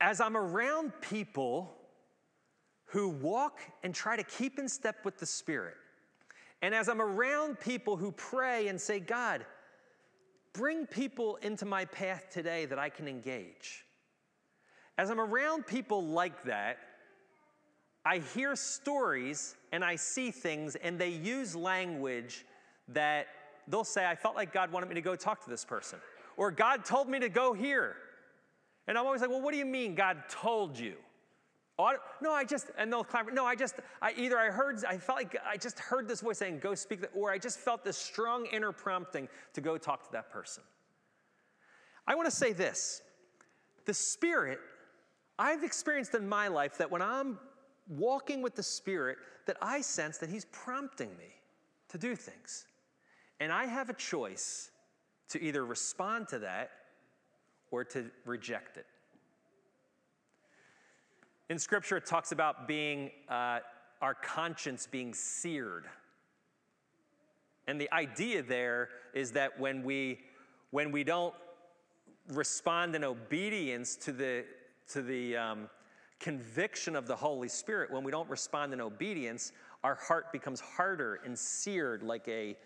As 0.00 0.20
I'm 0.20 0.36
around 0.36 0.92
people 1.00 1.74
who 2.86 3.08
walk 3.08 3.58
and 3.82 3.94
try 3.94 4.16
to 4.16 4.22
keep 4.22 4.58
in 4.58 4.68
step 4.68 5.04
with 5.04 5.18
the 5.18 5.26
Spirit, 5.26 5.74
and 6.62 6.74
as 6.74 6.88
I'm 6.88 7.02
around 7.02 7.60
people 7.60 7.96
who 7.96 8.12
pray 8.12 8.68
and 8.68 8.80
say, 8.80 9.00
God, 9.00 9.44
bring 10.52 10.86
people 10.86 11.36
into 11.36 11.66
my 11.66 11.84
path 11.84 12.26
today 12.30 12.66
that 12.66 12.78
I 12.78 12.88
can 12.88 13.06
engage. 13.06 13.84
As 14.96 15.10
I'm 15.10 15.20
around 15.20 15.66
people 15.66 16.04
like 16.04 16.44
that, 16.44 16.78
I 18.04 18.18
hear 18.18 18.56
stories 18.56 19.54
and 19.72 19.84
I 19.84 19.96
see 19.96 20.30
things, 20.30 20.74
and 20.76 20.98
they 20.98 21.10
use 21.10 21.54
language 21.54 22.44
that 22.88 23.26
they'll 23.68 23.84
say, 23.84 24.06
I 24.06 24.14
felt 24.16 24.34
like 24.34 24.52
God 24.52 24.72
wanted 24.72 24.88
me 24.88 24.94
to 24.94 25.00
go 25.00 25.14
talk 25.14 25.44
to 25.44 25.50
this 25.50 25.64
person, 25.64 25.98
or 26.38 26.52
God 26.52 26.84
told 26.84 27.08
me 27.08 27.18
to 27.18 27.28
go 27.28 27.52
here. 27.52 27.96
And 28.86 28.96
I'm 28.96 29.04
always 29.04 29.20
like, 29.20 29.28
well, 29.28 29.42
what 29.42 29.52
do 29.52 29.58
you 29.58 29.66
mean 29.66 29.94
God 29.94 30.22
told 30.30 30.78
you? 30.78 30.94
Oh, 31.80 31.92
no, 32.22 32.32
I 32.32 32.44
just, 32.44 32.70
and 32.78 32.90
they'll 32.92 33.04
clap. 33.04 33.30
No, 33.32 33.44
I 33.44 33.54
just, 33.54 33.74
I 34.00 34.12
either 34.16 34.38
I 34.38 34.46
heard, 34.50 34.82
I 34.84 34.96
felt 34.98 35.18
like 35.18 35.36
I 35.46 35.56
just 35.56 35.78
heard 35.78 36.08
this 36.08 36.22
voice 36.22 36.38
saying, 36.38 36.60
go 36.60 36.74
speak, 36.74 37.04
or 37.14 37.30
I 37.30 37.38
just 37.38 37.58
felt 37.58 37.84
this 37.84 37.96
strong 37.96 38.46
inner 38.46 38.72
prompting 38.72 39.28
to 39.52 39.60
go 39.60 39.76
talk 39.76 40.04
to 40.06 40.12
that 40.12 40.30
person. 40.30 40.62
I 42.06 42.14
want 42.14 42.26
to 42.26 42.34
say 42.34 42.52
this 42.52 43.02
the 43.84 43.94
Spirit, 43.94 44.60
I've 45.38 45.64
experienced 45.64 46.14
in 46.14 46.28
my 46.28 46.48
life 46.48 46.78
that 46.78 46.90
when 46.90 47.02
I'm 47.02 47.38
walking 47.88 48.42
with 48.42 48.54
the 48.54 48.62
Spirit, 48.62 49.18
that 49.46 49.56
I 49.60 49.80
sense 49.80 50.18
that 50.18 50.30
He's 50.30 50.46
prompting 50.46 51.10
me 51.10 51.34
to 51.90 51.98
do 51.98 52.14
things. 52.14 52.66
And 53.40 53.52
I 53.52 53.66
have 53.66 53.90
a 53.90 53.94
choice 53.94 54.70
to 55.30 55.42
either 55.42 55.64
respond 55.64 56.28
to 56.28 56.38
that 56.40 56.70
or 57.70 57.84
to 57.84 58.10
reject 58.24 58.76
it. 58.76 58.86
In 61.48 61.58
Scripture, 61.58 61.96
it 61.96 62.06
talks 62.06 62.32
about 62.32 62.68
being 62.68 63.10
uh, 63.28 63.60
our 64.02 64.14
conscience 64.14 64.86
being 64.90 65.14
seared. 65.14 65.86
And 67.66 67.80
the 67.80 67.92
idea 67.92 68.42
there 68.42 68.88
is 69.14 69.32
that 69.32 69.58
when 69.58 69.82
we 69.82 70.20
when 70.70 70.92
we 70.92 71.04
don't 71.04 71.34
respond 72.28 72.94
in 72.94 73.04
obedience 73.04 73.96
to 73.96 74.12
the 74.12 74.44
to 74.92 75.02
the 75.02 75.36
um, 75.36 75.70
conviction 76.20 76.96
of 76.96 77.06
the 77.06 77.16
Holy 77.16 77.48
Spirit, 77.48 77.90
when 77.90 78.04
we 78.04 78.10
don't 78.10 78.28
respond 78.28 78.72
in 78.72 78.80
obedience, 78.80 79.52
our 79.84 79.94
heart 79.94 80.32
becomes 80.32 80.60
harder 80.60 81.20
and 81.24 81.38
seared 81.38 82.02
like 82.02 82.26
a 82.28 82.56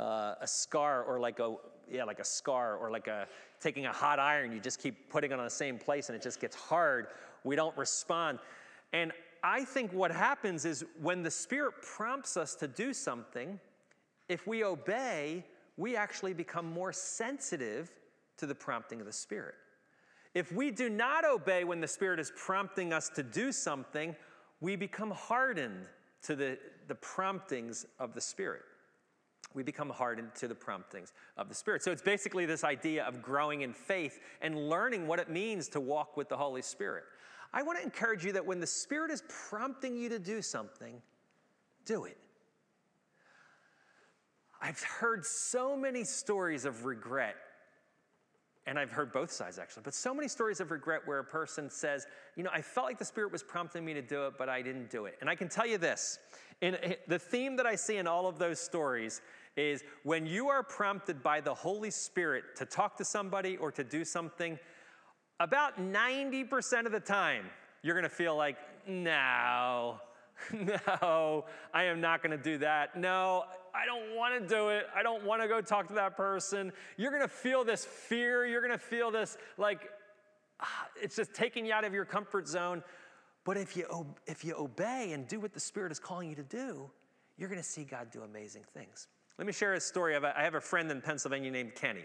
uh, 0.00 0.34
a 0.40 0.46
scar 0.46 1.02
or 1.02 1.20
like 1.20 1.38
a 1.38 1.54
yeah 1.90 2.04
like 2.04 2.20
a 2.20 2.24
scar 2.24 2.76
or 2.76 2.90
like 2.90 3.06
a 3.06 3.26
taking 3.60 3.84
a 3.86 3.92
hot 3.92 4.18
iron 4.18 4.50
you 4.50 4.58
just 4.58 4.80
keep 4.80 5.10
putting 5.10 5.30
it 5.30 5.38
on 5.38 5.44
the 5.44 5.50
same 5.50 5.78
place 5.78 6.08
and 6.08 6.16
it 6.16 6.22
just 6.22 6.40
gets 6.40 6.56
hard. 6.56 7.08
We 7.44 7.54
don't 7.54 7.76
respond. 7.76 8.38
And 8.92 9.12
i 9.42 9.64
think 9.64 9.92
what 9.92 10.10
happens 10.10 10.66
is 10.66 10.84
when 11.00 11.22
the 11.22 11.30
spirit 11.30 11.72
prompts 11.82 12.36
us 12.36 12.54
to 12.54 12.68
do 12.68 12.92
something 12.92 13.58
if 14.28 14.46
we 14.46 14.64
obey 14.64 15.44
we 15.78 15.96
actually 15.96 16.34
become 16.34 16.66
more 16.66 16.92
sensitive 16.92 17.90
to 18.36 18.44
the 18.46 18.54
prompting 18.54 19.00
of 19.00 19.06
the 19.06 19.12
spirit. 19.12 19.54
If 20.34 20.52
we 20.52 20.70
do 20.70 20.90
not 20.90 21.24
obey 21.24 21.64
when 21.64 21.80
the 21.80 21.88
spirit 21.88 22.20
is 22.20 22.32
prompting 22.36 22.92
us 22.92 23.08
to 23.10 23.22
do 23.22 23.52
something 23.52 24.16
we 24.60 24.76
become 24.76 25.10
hardened 25.10 25.88
to 26.22 26.36
the, 26.36 26.58
the 26.88 26.94
promptings 26.96 27.86
of 27.98 28.14
the 28.14 28.20
spirit 28.20 28.62
we 29.54 29.62
become 29.62 29.90
hardened 29.90 30.34
to 30.36 30.48
the 30.48 30.54
promptings 30.54 31.12
of 31.36 31.48
the 31.48 31.54
Spirit. 31.54 31.82
So 31.82 31.90
it's 31.90 32.02
basically 32.02 32.46
this 32.46 32.62
idea 32.62 33.04
of 33.04 33.20
growing 33.20 33.62
in 33.62 33.72
faith 33.72 34.20
and 34.40 34.68
learning 34.68 35.06
what 35.06 35.18
it 35.18 35.28
means 35.28 35.68
to 35.70 35.80
walk 35.80 36.16
with 36.16 36.28
the 36.28 36.36
Holy 36.36 36.62
Spirit. 36.62 37.04
I 37.52 37.62
want 37.62 37.78
to 37.78 37.84
encourage 37.84 38.24
you 38.24 38.32
that 38.32 38.46
when 38.46 38.60
the 38.60 38.66
Spirit 38.66 39.10
is 39.10 39.24
prompting 39.48 39.96
you 39.96 40.08
to 40.08 40.18
do 40.18 40.40
something, 40.40 41.02
do 41.84 42.04
it. 42.04 42.16
I've 44.62 44.80
heard 44.82 45.24
so 45.24 45.76
many 45.76 46.04
stories 46.04 46.64
of 46.64 46.84
regret, 46.84 47.34
and 48.66 48.78
I've 48.78 48.92
heard 48.92 49.10
both 49.10 49.32
sides 49.32 49.58
actually, 49.58 49.82
but 49.84 49.94
so 49.94 50.14
many 50.14 50.28
stories 50.28 50.60
of 50.60 50.70
regret 50.70 51.00
where 51.06 51.18
a 51.18 51.24
person 51.24 51.70
says, 51.70 52.06
You 52.36 52.44
know, 52.44 52.50
I 52.52 52.62
felt 52.62 52.86
like 52.86 52.98
the 52.98 53.04
Spirit 53.04 53.32
was 53.32 53.42
prompting 53.42 53.84
me 53.84 53.94
to 53.94 54.02
do 54.02 54.26
it, 54.26 54.34
but 54.38 54.48
I 54.48 54.62
didn't 54.62 54.90
do 54.90 55.06
it. 55.06 55.16
And 55.20 55.30
I 55.30 55.34
can 55.34 55.48
tell 55.48 55.66
you 55.66 55.78
this 55.78 56.18
in, 56.60 56.76
eh, 56.76 56.94
the 57.08 57.18
theme 57.18 57.56
that 57.56 57.66
I 57.66 57.74
see 57.74 57.96
in 57.96 58.06
all 58.06 58.26
of 58.26 58.38
those 58.38 58.60
stories 58.60 59.22
is 59.56 59.82
when 60.04 60.26
you 60.26 60.48
are 60.48 60.62
prompted 60.62 61.22
by 61.22 61.40
the 61.40 61.52
Holy 61.52 61.90
Spirit 61.90 62.56
to 62.56 62.64
talk 62.64 62.96
to 62.96 63.04
somebody 63.04 63.56
or 63.56 63.72
to 63.72 63.84
do 63.84 64.04
something, 64.04 64.58
about 65.38 65.80
90% 65.80 66.86
of 66.86 66.92
the 66.92 67.00
time, 67.00 67.46
you're 67.82 67.94
gonna 67.94 68.08
feel 68.08 68.36
like, 68.36 68.56
no, 68.86 70.00
no, 70.52 71.44
I 71.72 71.84
am 71.84 72.00
not 72.00 72.22
gonna 72.22 72.36
do 72.36 72.58
that. 72.58 72.96
No, 72.96 73.44
I 73.74 73.86
don't 73.86 74.16
wanna 74.16 74.40
do 74.40 74.68
it. 74.68 74.86
I 74.94 75.02
don't 75.02 75.24
wanna 75.24 75.48
go 75.48 75.60
talk 75.60 75.88
to 75.88 75.94
that 75.94 76.16
person. 76.16 76.72
You're 76.96 77.12
gonna 77.12 77.28
feel 77.28 77.64
this 77.64 77.84
fear. 77.84 78.46
You're 78.46 78.62
gonna 78.62 78.78
feel 78.78 79.10
this, 79.10 79.36
like, 79.58 79.90
ah, 80.60 80.86
it's 81.00 81.16
just 81.16 81.34
taking 81.34 81.66
you 81.66 81.72
out 81.72 81.84
of 81.84 81.94
your 81.94 82.04
comfort 82.04 82.46
zone. 82.46 82.82
But 83.44 83.56
if 83.56 83.76
you, 83.76 84.06
if 84.26 84.44
you 84.44 84.54
obey 84.56 85.12
and 85.12 85.26
do 85.26 85.40
what 85.40 85.54
the 85.54 85.60
Spirit 85.60 85.92
is 85.92 85.98
calling 85.98 86.28
you 86.28 86.36
to 86.36 86.42
do, 86.42 86.90
you're 87.38 87.48
gonna 87.48 87.62
see 87.62 87.84
God 87.84 88.10
do 88.10 88.22
amazing 88.22 88.64
things. 88.74 89.08
Let 89.40 89.46
me 89.46 89.54
share 89.54 89.72
a 89.72 89.80
story. 89.80 90.14
I 90.14 90.42
have 90.42 90.54
a 90.54 90.60
friend 90.60 90.90
in 90.90 91.00
Pennsylvania 91.00 91.50
named 91.50 91.74
Kenny. 91.74 92.04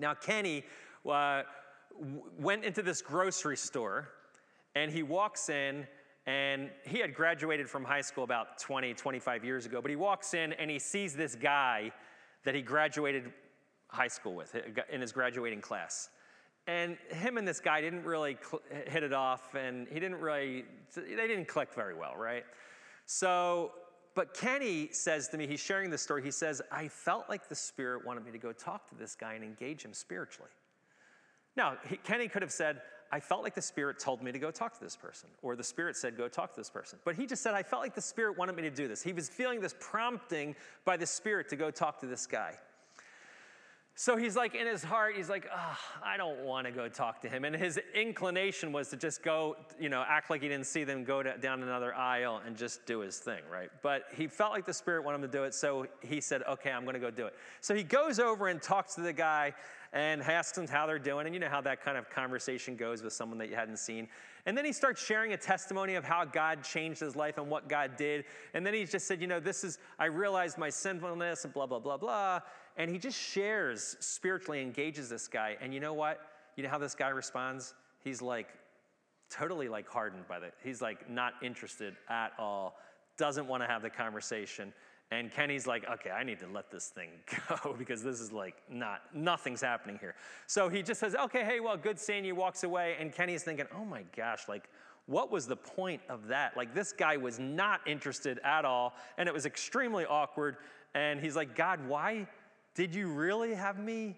Now, 0.00 0.12
Kenny 0.12 0.64
uh, 1.08 1.42
went 2.36 2.64
into 2.64 2.82
this 2.82 3.00
grocery 3.00 3.56
store 3.56 4.08
and 4.74 4.90
he 4.90 5.04
walks 5.04 5.50
in 5.50 5.86
and 6.26 6.70
he 6.84 6.98
had 6.98 7.14
graduated 7.14 7.70
from 7.70 7.84
high 7.84 8.00
school 8.00 8.24
about 8.24 8.58
20, 8.58 8.92
25 8.92 9.44
years 9.44 9.66
ago, 9.66 9.80
but 9.80 9.88
he 9.88 9.94
walks 9.94 10.34
in 10.34 10.52
and 10.54 10.68
he 10.68 10.80
sees 10.80 11.14
this 11.14 11.36
guy 11.36 11.92
that 12.44 12.56
he 12.56 12.60
graduated 12.60 13.32
high 13.86 14.08
school 14.08 14.34
with 14.34 14.56
in 14.90 15.00
his 15.00 15.12
graduating 15.12 15.60
class. 15.60 16.08
And 16.66 16.96
him 17.08 17.38
and 17.38 17.46
this 17.46 17.60
guy 17.60 17.80
didn't 17.80 18.02
really 18.02 18.36
cl- 18.42 18.62
hit 18.88 19.04
it 19.04 19.12
off, 19.12 19.54
and 19.54 19.86
he 19.86 20.00
didn't 20.00 20.18
really, 20.18 20.64
they 20.96 21.28
didn't 21.28 21.46
click 21.46 21.72
very 21.72 21.94
well, 21.94 22.16
right? 22.16 22.44
So 23.06 23.70
but 24.14 24.34
Kenny 24.34 24.88
says 24.92 25.28
to 25.28 25.38
me, 25.38 25.46
he's 25.46 25.60
sharing 25.60 25.90
this 25.90 26.02
story. 26.02 26.22
He 26.22 26.30
says, 26.30 26.60
I 26.70 26.88
felt 26.88 27.28
like 27.28 27.48
the 27.48 27.54
Spirit 27.54 28.04
wanted 28.04 28.24
me 28.24 28.32
to 28.32 28.38
go 28.38 28.52
talk 28.52 28.88
to 28.90 28.94
this 28.94 29.14
guy 29.14 29.34
and 29.34 29.44
engage 29.44 29.84
him 29.84 29.92
spiritually. 29.94 30.50
Now, 31.56 31.76
he, 31.88 31.96
Kenny 31.96 32.28
could 32.28 32.42
have 32.42 32.52
said, 32.52 32.82
I 33.10 33.20
felt 33.20 33.42
like 33.42 33.54
the 33.54 33.62
Spirit 33.62 33.98
told 33.98 34.22
me 34.22 34.32
to 34.32 34.38
go 34.38 34.50
talk 34.50 34.72
to 34.78 34.82
this 34.82 34.96
person, 34.96 35.28
or 35.42 35.54
the 35.54 35.64
Spirit 35.64 35.96
said, 35.96 36.16
go 36.16 36.28
talk 36.28 36.54
to 36.54 36.60
this 36.60 36.70
person. 36.70 36.98
But 37.04 37.14
he 37.14 37.26
just 37.26 37.42
said, 37.42 37.52
I 37.52 37.62
felt 37.62 37.82
like 37.82 37.94
the 37.94 38.00
Spirit 38.00 38.38
wanted 38.38 38.56
me 38.56 38.62
to 38.62 38.70
do 38.70 38.88
this. 38.88 39.02
He 39.02 39.12
was 39.12 39.28
feeling 39.28 39.60
this 39.60 39.74
prompting 39.78 40.56
by 40.86 40.96
the 40.96 41.06
Spirit 41.06 41.48
to 41.50 41.56
go 41.56 41.70
talk 41.70 42.00
to 42.00 42.06
this 42.06 42.26
guy. 42.26 42.54
So 43.94 44.16
he's 44.16 44.36
like 44.36 44.54
in 44.54 44.66
his 44.66 44.82
heart, 44.82 45.16
he's 45.16 45.28
like, 45.28 45.46
oh, 45.54 45.78
I 46.02 46.16
don't 46.16 46.44
want 46.44 46.66
to 46.66 46.72
go 46.72 46.88
talk 46.88 47.20
to 47.22 47.28
him. 47.28 47.44
And 47.44 47.54
his 47.54 47.78
inclination 47.94 48.72
was 48.72 48.88
to 48.88 48.96
just 48.96 49.22
go, 49.22 49.56
you 49.78 49.90
know, 49.90 50.02
act 50.08 50.30
like 50.30 50.40
he 50.40 50.48
didn't 50.48 50.66
see 50.66 50.82
them, 50.82 51.04
go 51.04 51.22
to, 51.22 51.36
down 51.36 51.62
another 51.62 51.94
aisle 51.94 52.40
and 52.46 52.56
just 52.56 52.86
do 52.86 53.00
his 53.00 53.18
thing, 53.18 53.42
right? 53.50 53.68
But 53.82 54.04
he 54.14 54.26
felt 54.26 54.52
like 54.52 54.64
the 54.64 54.72
Spirit 54.72 55.04
wanted 55.04 55.16
him 55.16 55.22
to 55.30 55.38
do 55.38 55.44
it. 55.44 55.54
So 55.54 55.86
he 56.00 56.22
said, 56.22 56.42
okay, 56.48 56.70
I'm 56.70 56.84
going 56.84 56.94
to 56.94 57.00
go 57.00 57.10
do 57.10 57.26
it. 57.26 57.34
So 57.60 57.74
he 57.74 57.82
goes 57.82 58.18
over 58.18 58.48
and 58.48 58.62
talks 58.62 58.94
to 58.94 59.02
the 59.02 59.12
guy 59.12 59.52
and 59.92 60.22
asks 60.22 60.56
him 60.56 60.66
how 60.66 60.86
they're 60.86 60.98
doing. 60.98 61.26
And 61.26 61.34
you 61.34 61.40
know 61.40 61.50
how 61.50 61.60
that 61.60 61.84
kind 61.84 61.98
of 61.98 62.08
conversation 62.08 62.76
goes 62.76 63.02
with 63.02 63.12
someone 63.12 63.38
that 63.38 63.50
you 63.50 63.56
hadn't 63.56 63.78
seen. 63.78 64.08
And 64.46 64.56
then 64.56 64.64
he 64.64 64.72
starts 64.72 65.04
sharing 65.04 65.34
a 65.34 65.36
testimony 65.36 65.96
of 65.96 66.04
how 66.04 66.24
God 66.24 66.64
changed 66.64 67.00
his 67.00 67.14
life 67.14 67.36
and 67.36 67.50
what 67.50 67.68
God 67.68 67.96
did. 67.96 68.24
And 68.54 68.64
then 68.66 68.72
he 68.72 68.84
just 68.84 69.06
said, 69.06 69.20
you 69.20 69.26
know, 69.26 69.38
this 69.38 69.64
is, 69.64 69.78
I 69.98 70.06
realized 70.06 70.56
my 70.56 70.70
sinfulness 70.70 71.44
and 71.44 71.52
blah, 71.52 71.66
blah, 71.66 71.78
blah, 71.78 71.98
blah. 71.98 72.40
And 72.76 72.90
he 72.90 72.98
just 72.98 73.18
shares 73.18 73.96
spiritually, 74.00 74.60
engages 74.60 75.08
this 75.08 75.28
guy. 75.28 75.56
And 75.60 75.72
you 75.74 75.80
know 75.80 75.94
what? 75.94 76.20
You 76.56 76.62
know 76.62 76.68
how 76.68 76.78
this 76.78 76.94
guy 76.94 77.08
responds? 77.08 77.74
He's 78.02 78.22
like 78.22 78.48
totally 79.30 79.68
like 79.68 79.88
hardened 79.88 80.26
by 80.28 80.38
that. 80.40 80.54
He's 80.62 80.82
like 80.82 81.08
not 81.08 81.34
interested 81.42 81.96
at 82.08 82.32
all, 82.38 82.76
doesn't 83.16 83.46
want 83.46 83.62
to 83.62 83.66
have 83.66 83.82
the 83.82 83.90
conversation. 83.90 84.72
And 85.10 85.30
Kenny's 85.30 85.66
like, 85.66 85.88
okay, 85.90 86.10
I 86.10 86.24
need 86.24 86.40
to 86.40 86.46
let 86.46 86.70
this 86.70 86.86
thing 86.86 87.10
go 87.48 87.74
because 87.78 88.02
this 88.02 88.18
is 88.20 88.32
like 88.32 88.56
not, 88.70 89.02
nothing's 89.14 89.60
happening 89.60 89.98
here. 90.00 90.14
So 90.46 90.68
he 90.68 90.82
just 90.82 91.00
says, 91.00 91.14
okay, 91.14 91.44
hey, 91.44 91.60
well, 91.60 91.76
good 91.76 91.98
seeing 91.98 92.24
you, 92.24 92.34
walks 92.34 92.64
away. 92.64 92.96
And 92.98 93.12
Kenny's 93.12 93.42
thinking, 93.42 93.66
oh 93.76 93.84
my 93.84 94.04
gosh, 94.16 94.48
like, 94.48 94.70
what 95.06 95.30
was 95.30 95.46
the 95.46 95.56
point 95.56 96.00
of 96.08 96.28
that? 96.28 96.56
Like, 96.56 96.74
this 96.74 96.92
guy 96.92 97.16
was 97.16 97.38
not 97.38 97.80
interested 97.86 98.38
at 98.44 98.64
all, 98.64 98.94
and 99.18 99.28
it 99.28 99.34
was 99.34 99.46
extremely 99.46 100.06
awkward. 100.06 100.56
And 100.94 101.20
he's 101.20 101.34
like, 101.34 101.56
God, 101.56 101.80
why 101.86 102.28
did 102.74 102.94
you 102.94 103.08
really 103.08 103.54
have 103.54 103.78
me? 103.78 104.16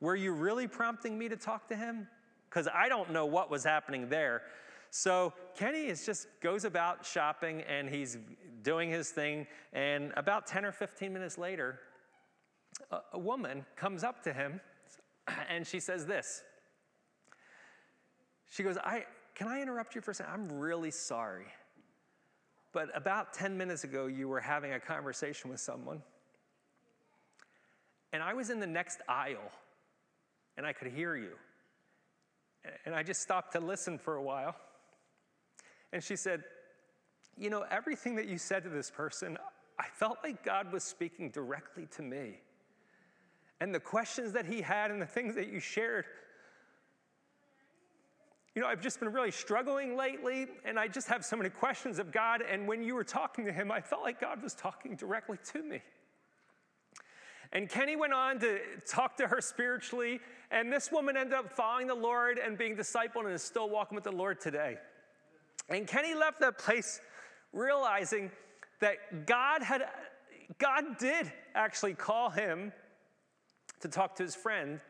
Were 0.00 0.16
you 0.16 0.32
really 0.32 0.66
prompting 0.66 1.18
me 1.18 1.28
to 1.28 1.36
talk 1.36 1.68
to 1.68 1.76
him? 1.76 2.08
Because 2.48 2.68
I 2.72 2.88
don't 2.88 3.10
know 3.10 3.26
what 3.26 3.50
was 3.50 3.62
happening 3.62 4.08
there. 4.08 4.42
So 4.90 5.32
Kenny 5.54 5.86
is 5.86 6.04
just 6.04 6.26
goes 6.40 6.64
about 6.64 7.06
shopping 7.06 7.62
and 7.62 7.88
he's 7.88 8.18
doing 8.62 8.90
his 8.90 9.10
thing. 9.10 9.46
And 9.72 10.12
about 10.16 10.46
10 10.46 10.64
or 10.64 10.72
15 10.72 11.12
minutes 11.12 11.38
later, 11.38 11.78
a, 12.90 12.98
a 13.12 13.18
woman 13.18 13.64
comes 13.76 14.02
up 14.02 14.22
to 14.24 14.32
him 14.32 14.60
and 15.48 15.66
she 15.66 15.78
says 15.78 16.06
this. 16.06 16.42
She 18.50 18.62
goes, 18.62 18.78
I, 18.78 19.04
Can 19.34 19.46
I 19.46 19.62
interrupt 19.62 19.94
you 19.94 20.00
for 20.00 20.10
a 20.10 20.14
second? 20.14 20.32
I'm 20.32 20.58
really 20.58 20.90
sorry. 20.90 21.46
But 22.72 22.88
about 22.94 23.32
10 23.32 23.56
minutes 23.56 23.84
ago, 23.84 24.06
you 24.06 24.28
were 24.28 24.40
having 24.40 24.72
a 24.72 24.80
conversation 24.80 25.50
with 25.50 25.60
someone. 25.60 26.02
And 28.12 28.22
I 28.22 28.34
was 28.34 28.50
in 28.50 28.60
the 28.60 28.66
next 28.66 29.00
aisle 29.08 29.50
and 30.56 30.66
I 30.66 30.72
could 30.72 30.92
hear 30.92 31.16
you. 31.16 31.32
And 32.84 32.94
I 32.94 33.02
just 33.02 33.22
stopped 33.22 33.52
to 33.52 33.60
listen 33.60 33.98
for 33.98 34.16
a 34.16 34.22
while. 34.22 34.54
And 35.92 36.02
she 36.02 36.16
said, 36.16 36.44
You 37.36 37.50
know, 37.50 37.64
everything 37.70 38.16
that 38.16 38.26
you 38.26 38.38
said 38.38 38.64
to 38.64 38.68
this 38.68 38.90
person, 38.90 39.38
I 39.78 39.86
felt 39.94 40.18
like 40.22 40.44
God 40.44 40.72
was 40.72 40.84
speaking 40.84 41.30
directly 41.30 41.86
to 41.96 42.02
me. 42.02 42.40
And 43.60 43.74
the 43.74 43.80
questions 43.80 44.32
that 44.32 44.46
he 44.46 44.60
had 44.60 44.90
and 44.90 45.00
the 45.00 45.06
things 45.06 45.34
that 45.34 45.48
you 45.48 45.60
shared, 45.60 46.04
you 48.54 48.62
know, 48.62 48.68
I've 48.68 48.80
just 48.80 48.98
been 49.00 49.12
really 49.12 49.30
struggling 49.30 49.96
lately, 49.96 50.46
and 50.64 50.78
I 50.78 50.88
just 50.88 51.08
have 51.08 51.24
so 51.24 51.36
many 51.36 51.50
questions 51.50 51.98
of 51.98 52.10
God. 52.10 52.42
And 52.42 52.66
when 52.66 52.82
you 52.82 52.94
were 52.94 53.04
talking 53.04 53.44
to 53.46 53.52
him, 53.52 53.70
I 53.70 53.80
felt 53.80 54.02
like 54.02 54.20
God 54.20 54.42
was 54.42 54.54
talking 54.54 54.96
directly 54.96 55.38
to 55.52 55.62
me. 55.62 55.80
And 57.52 57.68
Kenny 57.68 57.96
went 57.96 58.12
on 58.12 58.38
to 58.40 58.60
talk 58.86 59.16
to 59.16 59.26
her 59.26 59.40
spiritually, 59.40 60.20
and 60.50 60.72
this 60.72 60.92
woman 60.92 61.16
ended 61.16 61.34
up 61.34 61.50
following 61.50 61.88
the 61.88 61.94
Lord 61.94 62.38
and 62.38 62.56
being 62.56 62.76
discipled 62.76 63.24
and 63.24 63.32
is 63.32 63.42
still 63.42 63.68
walking 63.68 63.96
with 63.96 64.04
the 64.04 64.12
Lord 64.12 64.40
today. 64.40 64.78
And 65.68 65.86
Kenny 65.86 66.14
left 66.14 66.40
that 66.40 66.58
place 66.58 67.00
realizing 67.52 68.30
that 68.80 69.26
God 69.26 69.62
had 69.62 69.82
God 70.58 70.98
did 70.98 71.30
actually 71.54 71.94
call 71.94 72.30
him 72.30 72.72
to 73.80 73.88
talk 73.88 74.16
to 74.16 74.22
his 74.22 74.34
friend. 74.34 74.80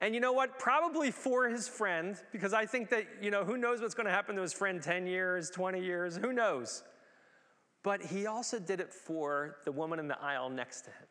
And 0.00 0.14
you 0.14 0.20
know 0.20 0.32
what? 0.32 0.58
Probably 0.58 1.10
for 1.10 1.48
his 1.48 1.68
friend, 1.68 2.16
because 2.32 2.52
I 2.52 2.66
think 2.66 2.90
that, 2.90 3.04
you 3.20 3.30
know, 3.30 3.44
who 3.44 3.56
knows 3.56 3.80
what's 3.80 3.94
going 3.94 4.06
to 4.06 4.12
happen 4.12 4.36
to 4.36 4.42
his 4.42 4.52
friend 4.52 4.82
10 4.82 5.06
years, 5.06 5.50
20 5.50 5.80
years, 5.80 6.16
who 6.16 6.32
knows? 6.32 6.84
But 7.82 8.02
he 8.02 8.26
also 8.26 8.58
did 8.58 8.80
it 8.80 8.92
for 8.92 9.56
the 9.64 9.72
woman 9.72 9.98
in 9.98 10.08
the 10.08 10.20
aisle 10.20 10.50
next 10.50 10.82
to 10.82 10.90
him. 10.90 11.06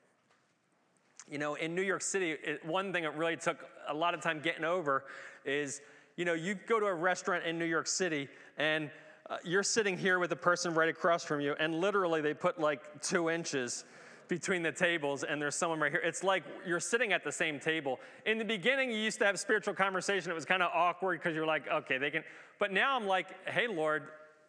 You 1.30 1.38
know, 1.38 1.56
in 1.56 1.76
New 1.76 1.82
York 1.82 2.02
City, 2.02 2.32
it, 2.32 2.66
one 2.66 2.94
thing 2.94 3.04
that 3.04 3.18
really 3.18 3.36
took 3.36 3.58
a 3.88 3.94
lot 3.94 4.14
of 4.14 4.22
time 4.22 4.40
getting 4.40 4.64
over 4.64 5.04
is, 5.46 5.82
you 6.16 6.26
know, 6.26 6.34
you 6.34 6.56
go 6.56 6.80
to 6.80 6.86
a 6.86 6.94
restaurant 6.94 7.46
in 7.46 7.60
New 7.60 7.66
York 7.66 7.88
City 7.88 8.30
and 8.58 8.90
uh, 9.30 9.38
you're 9.44 9.64
sitting 9.64 9.98
here 9.98 10.20
with 10.20 10.32
a 10.32 10.38
person 10.38 10.74
right 10.74 10.88
across 10.88 11.24
from 11.24 11.42
you, 11.42 11.54
and 11.60 11.76
literally 11.82 12.22
they 12.22 12.34
put 12.34 12.60
like 12.60 13.02
two 13.02 13.30
inches 13.30 13.84
between 14.30 14.62
the 14.62 14.72
tables 14.72 15.24
and 15.24 15.42
there's 15.42 15.56
someone 15.56 15.80
right 15.80 15.92
here. 15.92 16.02
It's 16.04 16.24
like 16.24 16.44
you're 16.66 16.80
sitting 16.80 17.14
at 17.14 17.24
the 17.24 17.32
same 17.32 17.60
table. 17.60 18.00
In 18.26 18.38
the 18.38 18.46
beginning, 18.46 18.90
you 18.92 18.98
used 18.98 19.20
to 19.20 19.26
have 19.26 19.40
spiritual 19.40 19.74
conversation. 19.74 20.32
It 20.32 20.36
was 20.36 20.46
kind 20.46 20.64
of 20.64 20.72
awkward 20.74 21.20
because 21.20 21.36
you're 21.36 21.46
like, 21.46 21.68
okay, 21.70 21.98
they 21.98 22.10
can. 22.10 22.24
But 22.60 22.72
now 22.72 22.96
I'm 22.96 23.06
like, 23.06 23.28
hey, 23.48 23.68
Lord, 23.68 24.04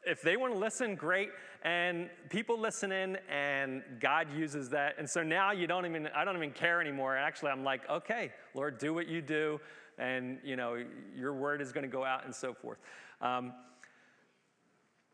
if 0.07 0.23
they 0.23 0.37
want 0.37 0.53
to 0.53 0.59
listen, 0.59 0.95
great. 0.95 1.31
And 1.63 2.09
people 2.29 2.59
listen 2.59 2.93
in, 2.93 3.19
and 3.29 3.83
God 4.01 4.29
uses 4.33 4.69
that. 4.71 4.95
And 4.99 5.09
so 5.09 5.23
now 5.23 5.51
you 5.51 5.67
don't 5.67 5.87
even, 5.87 6.09
I 6.15 6.25
don't 6.25 6.37
even 6.37 6.53
care 6.53 6.81
anymore. 6.81 7.17
Actually, 7.17 7.51
I'm 7.51 7.65
like, 7.65 7.89
okay, 7.91 8.33
Lord, 8.55 8.79
do 8.79 8.95
what 8.95 9.09
you 9.09 9.21
do, 9.21 9.61
and 9.99 10.39
you 10.45 10.57
know, 10.57 10.83
your 11.17 11.35
word 11.35 11.61
is 11.61 11.73
going 11.73 11.83
to 11.83 11.91
go 11.91 12.05
out 12.05 12.25
and 12.25 12.35
so 12.35 12.55
forth. 12.55 12.79
Um, 13.21 13.53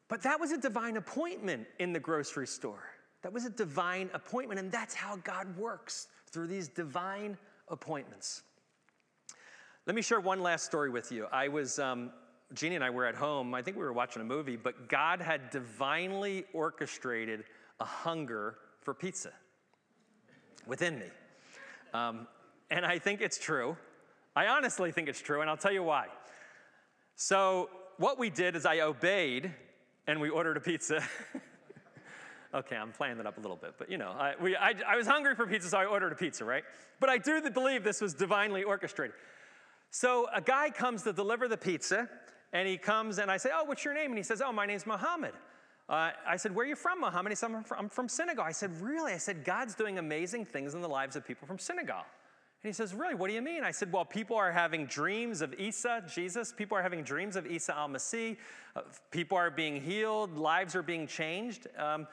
but 0.09 0.23
that 0.23 0.39
was 0.39 0.53
a 0.53 0.59
divine 0.59 0.99
appointment 0.99 1.67
in 1.79 1.93
the 1.93 2.01
grocery 2.01 2.47
store. 2.47 2.85
That 3.23 3.33
was 3.33 3.47
a 3.47 3.51
divine 3.51 4.11
appointment, 4.13 4.61
and 4.61 4.71
that's 4.71 4.95
how 4.95 5.17
God 5.17 5.57
works 5.57 6.09
through 6.31 6.49
these 6.49 6.69
divine 6.69 7.39
appointments. 7.69 8.43
Let 9.87 9.97
me 9.97 10.03
share 10.03 10.21
one 10.21 10.43
last 10.43 10.67
story 10.67 10.91
with 10.91 11.11
you. 11.11 11.27
I 11.33 11.49
was, 11.49 11.79
um, 11.79 12.11
Jeannie 12.55 12.77
and 12.77 12.85
I 12.85 12.91
were 12.91 13.07
at 13.07 13.15
home. 13.15 13.55
I 13.55 13.63
think 13.63 13.77
we 13.77 13.83
were 13.83 13.93
watching 13.93 14.23
a 14.23 14.25
movie, 14.25 14.57
but 14.57 14.89
God 14.89 15.21
had 15.21 15.51
divinely 15.51 16.45
orchestrated 16.53 17.45
a 17.81 17.85
hunger 17.85 18.57
for 18.81 18.95
pizza 18.95 19.33
within 20.67 20.99
me. 20.99 21.07
Um, 21.93 22.27
and 22.71 22.85
I 22.85 22.99
think 22.99 23.21
it's 23.21 23.39
true. 23.39 23.77
I 24.37 24.47
honestly 24.47 24.91
think 24.93 25.09
it's 25.09 25.21
true, 25.21 25.41
and 25.41 25.51
I'll 25.51 25.57
tell 25.57 25.73
you 25.73 25.83
why. 25.83 26.07
So, 27.17 27.71
what 27.99 28.19
we 28.19 28.31
did 28.31 28.57
is 28.57 28.67
I 28.67 28.81
obeyed 28.81 29.53
and 30.07 30.21
we 30.21 30.29
ordered 30.29 30.57
a 30.57 30.61
pizza. 30.61 31.03
okay, 32.55 32.77
I'm 32.77 32.91
playing 32.93 33.19
that 33.19 33.27
up 33.27 33.39
a 33.39 33.41
little 33.41 33.57
bit, 33.57 33.75
but 33.79 33.91
you 33.91 33.99
know, 33.99 34.11
I, 34.11 34.35
we, 34.41 34.57
I, 34.57 34.75
I 34.87 34.97
was 34.97 35.07
hungry 35.07 35.35
for 35.37 35.47
pizza, 35.47 35.69
so 35.69 35.79
I 35.79 35.87
ordered 35.87 36.13
a 36.13 36.17
pizza, 36.17 36.45
right? 36.45 36.65
But 36.99 37.09
I 37.09 37.19
do 37.19 37.41
believe 37.51 37.85
this 37.85 38.01
was 38.01 38.15
divinely 38.15 38.65
orchestrated. 38.65 39.15
So 39.91 40.27
a 40.35 40.41
guy 40.41 40.71
comes 40.71 41.05
to 41.05 41.13
deliver 41.13 41.47
the 41.47 41.57
pizza, 41.57 42.09
and 42.55 42.69
he 42.69 42.79
comes 42.79 43.19
and 43.19 43.31
I 43.31 43.37
say, 43.37 43.51
Oh, 43.53 43.65
what's 43.65 43.85
your 43.85 43.93
name? 43.93 44.13
And 44.13 44.17
he 44.17 44.23
says, 44.23 44.41
Oh, 44.41 44.53
my 44.53 44.65
name's 44.65 44.87
Muhammad. 44.87 45.33
Uh, 45.89 46.13
I 46.27 46.37
said, 46.37 46.55
Where 46.55 46.65
are 46.65 46.69
you 46.69 46.77
from, 46.77 47.01
Muhammad? 47.01 47.33
He 47.33 47.37
said, 47.37 47.51
I'm 47.51 47.65
from, 47.65 47.79
I'm 47.79 47.89
from 47.91 48.09
Senegal. 48.09 48.45
I 48.45 48.53
said, 48.53 48.71
Really? 48.81 49.13
I 49.13 49.19
said, 49.19 49.45
God's 49.45 49.75
doing 49.75 49.99
amazing 49.99 50.47
things 50.47 50.73
in 50.73 50.81
the 50.81 50.89
lives 50.89 51.17
of 51.17 51.27
people 51.27 51.47
from 51.47 51.59
Senegal. 51.59 51.97
And 51.97 52.71
he 52.71 52.73
says, 52.73 52.95
Really, 52.95 53.15
what 53.15 53.29
do 53.29 53.35
you 53.35 53.43
mean? 53.43 53.65
I 53.65 53.73
said, 53.73 53.93
Well, 53.93 54.05
people 54.05 54.37
are 54.37 54.53
having 54.53 54.87
dreams 54.87 55.43
of 55.43 55.53
Isa, 55.55 56.05
Jesus. 56.09 56.55
People 56.57 56.79
are 56.79 56.83
having 56.83 57.03
dreams 57.03 57.37
of 57.37 57.47
Isa 57.47 57.77
al 57.77 57.89
Masih. 57.89 58.37
Uh, 58.75 58.83
people 59.11 59.37
are 59.37 59.51
being 59.51 59.81
healed. 59.81 60.39
Lives 60.39 60.77
are 60.77 60.83
being 60.83 61.07
changed. 61.07 61.67
Um, 61.77 62.07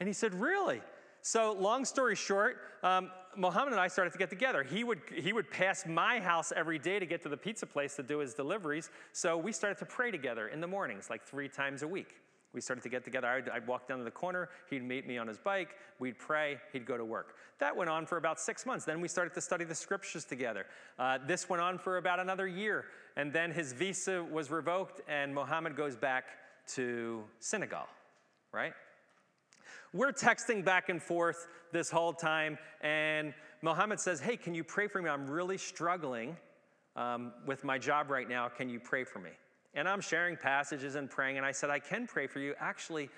and 0.00 0.08
he 0.08 0.14
said, 0.14 0.34
Really? 0.34 0.80
So, 1.22 1.52
long 1.52 1.84
story 1.84 2.16
short, 2.16 2.58
um, 2.82 3.10
Mohammed 3.36 3.72
and 3.72 3.80
I 3.80 3.86
started 3.86 4.12
to 4.12 4.18
get 4.18 4.28
together. 4.28 4.64
He 4.64 4.82
would, 4.82 5.00
he 5.14 5.32
would 5.32 5.48
pass 5.50 5.86
my 5.86 6.18
house 6.18 6.52
every 6.54 6.80
day 6.80 6.98
to 6.98 7.06
get 7.06 7.22
to 7.22 7.28
the 7.28 7.36
pizza 7.36 7.64
place 7.64 7.94
to 7.96 8.02
do 8.02 8.18
his 8.18 8.34
deliveries. 8.34 8.90
So, 9.12 9.38
we 9.38 9.52
started 9.52 9.78
to 9.78 9.86
pray 9.86 10.10
together 10.10 10.48
in 10.48 10.60
the 10.60 10.66
mornings, 10.66 11.08
like 11.08 11.22
three 11.22 11.48
times 11.48 11.82
a 11.82 11.88
week. 11.88 12.16
We 12.52 12.60
started 12.60 12.82
to 12.82 12.88
get 12.88 13.04
together. 13.04 13.28
I'd, 13.28 13.48
I'd, 13.48 13.66
walk 13.66 13.88
down 13.88 13.98
to 13.98 14.04
the 14.04 14.10
corner. 14.10 14.50
He'd 14.68 14.82
meet 14.82 15.06
me 15.06 15.16
on 15.16 15.26
his 15.26 15.38
bike. 15.38 15.76
We'd 16.00 16.18
pray. 16.18 16.58
He'd 16.72 16.84
go 16.84 16.98
to 16.98 17.04
work. 17.04 17.36
That 17.60 17.74
went 17.74 17.88
on 17.88 18.04
for 18.04 18.18
about 18.18 18.38
six 18.38 18.66
months. 18.66 18.84
Then 18.84 19.00
we 19.00 19.08
started 19.08 19.32
to 19.34 19.40
study 19.40 19.64
the 19.64 19.74
scriptures 19.74 20.24
together. 20.24 20.66
Uh, 20.98 21.18
this 21.26 21.48
went 21.48 21.62
on 21.62 21.78
for 21.78 21.96
about 21.96 22.20
another 22.20 22.46
year. 22.46 22.84
And 23.16 23.32
then 23.32 23.52
his 23.52 23.72
visa 23.72 24.22
was 24.22 24.50
revoked, 24.50 25.00
and 25.08 25.34
Mohammed 25.34 25.76
goes 25.76 25.96
back 25.96 26.24
to 26.74 27.22
Senegal, 27.38 27.86
right? 28.52 28.72
We're 29.94 30.12
texting 30.12 30.64
back 30.64 30.88
and 30.88 31.02
forth 31.02 31.48
this 31.70 31.90
whole 31.90 32.14
time, 32.14 32.56
and 32.80 33.34
Mohammed 33.60 34.00
says, 34.00 34.20
Hey, 34.20 34.38
can 34.38 34.54
you 34.54 34.64
pray 34.64 34.88
for 34.88 35.02
me? 35.02 35.10
I'm 35.10 35.28
really 35.28 35.58
struggling 35.58 36.36
um, 36.96 37.32
with 37.46 37.62
my 37.62 37.76
job 37.76 38.10
right 38.10 38.28
now. 38.28 38.48
Can 38.48 38.70
you 38.70 38.80
pray 38.80 39.04
for 39.04 39.18
me? 39.18 39.30
And 39.74 39.86
I'm 39.86 40.00
sharing 40.00 40.36
passages 40.36 40.94
and 40.94 41.10
praying, 41.10 41.36
and 41.36 41.44
I 41.44 41.52
said, 41.52 41.68
I 41.68 41.78
can 41.78 42.06
pray 42.06 42.26
for 42.26 42.40
you. 42.40 42.54
Actually, 42.58 43.10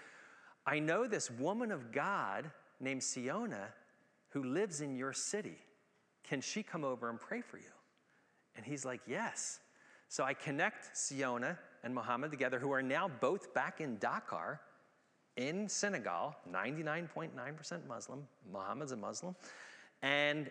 I 0.67 0.81
know 0.81 1.07
this 1.07 1.31
woman 1.31 1.71
of 1.71 1.93
God 1.93 2.51
named 2.81 3.05
Siona 3.05 3.69
who 4.31 4.43
lives 4.43 4.81
in 4.81 4.97
your 4.97 5.13
city. 5.13 5.59
Can 6.25 6.41
she 6.41 6.65
come 6.65 6.83
over 6.83 7.09
and 7.09 7.21
pray 7.21 7.41
for 7.41 7.57
you? 7.57 7.73
And 8.57 8.67
he's 8.67 8.85
like, 8.85 9.01
Yes. 9.07 9.61
So 10.09 10.25
I 10.25 10.35
connect 10.35 10.97
Siona 10.97 11.57
and 11.85 11.95
Muhammad 11.95 12.33
together, 12.33 12.59
who 12.59 12.73
are 12.73 12.83
now 12.83 13.09
both 13.21 13.55
back 13.55 13.81
in 13.81 13.97
Dakar 13.99 14.61
in 15.37 15.69
Senegal, 15.69 16.35
99.9% 16.51 17.87
Muslim. 17.89 18.27
Muhammad's 18.53 18.93
a 18.93 18.97
Muslim. 18.97 19.35
And 20.03 20.51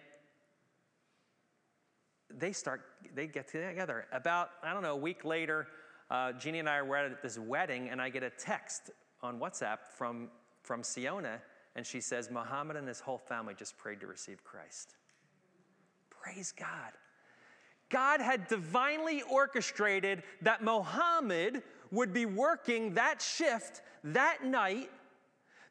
they 2.29 2.51
start, 2.51 2.81
they 3.13 3.27
get 3.27 3.47
together. 3.47 4.05
About, 4.11 4.49
I 4.63 4.73
don't 4.73 4.83
know, 4.83 4.93
a 4.93 4.97
week 4.97 5.23
later, 5.23 5.67
uh, 6.09 6.33
Jeannie 6.33 6.59
and 6.59 6.69
I 6.69 6.81
were 6.81 6.97
at 6.97 7.21
this 7.21 7.37
wedding, 7.37 7.89
and 7.89 8.01
I 8.01 8.09
get 8.09 8.23
a 8.23 8.29
text 8.29 8.91
on 9.21 9.39
WhatsApp 9.39 9.79
from, 9.97 10.29
from 10.63 10.83
Siona, 10.83 11.41
and 11.75 11.85
she 11.85 12.01
says, 12.01 12.29
Muhammad 12.29 12.75
and 12.75 12.87
his 12.87 12.99
whole 12.99 13.17
family 13.17 13.53
just 13.57 13.77
prayed 13.77 13.99
to 14.01 14.07
receive 14.07 14.43
Christ. 14.43 14.95
Praise 16.09 16.51
God. 16.51 16.91
God 17.89 18.21
had 18.21 18.47
divinely 18.47 19.21
orchestrated 19.29 20.23
that 20.41 20.63
Muhammad 20.63 21.61
would 21.93 22.11
be 22.11 22.25
working 22.25 22.95
that 22.95 23.21
shift 23.21 23.81
that 24.03 24.43
night 24.43 24.89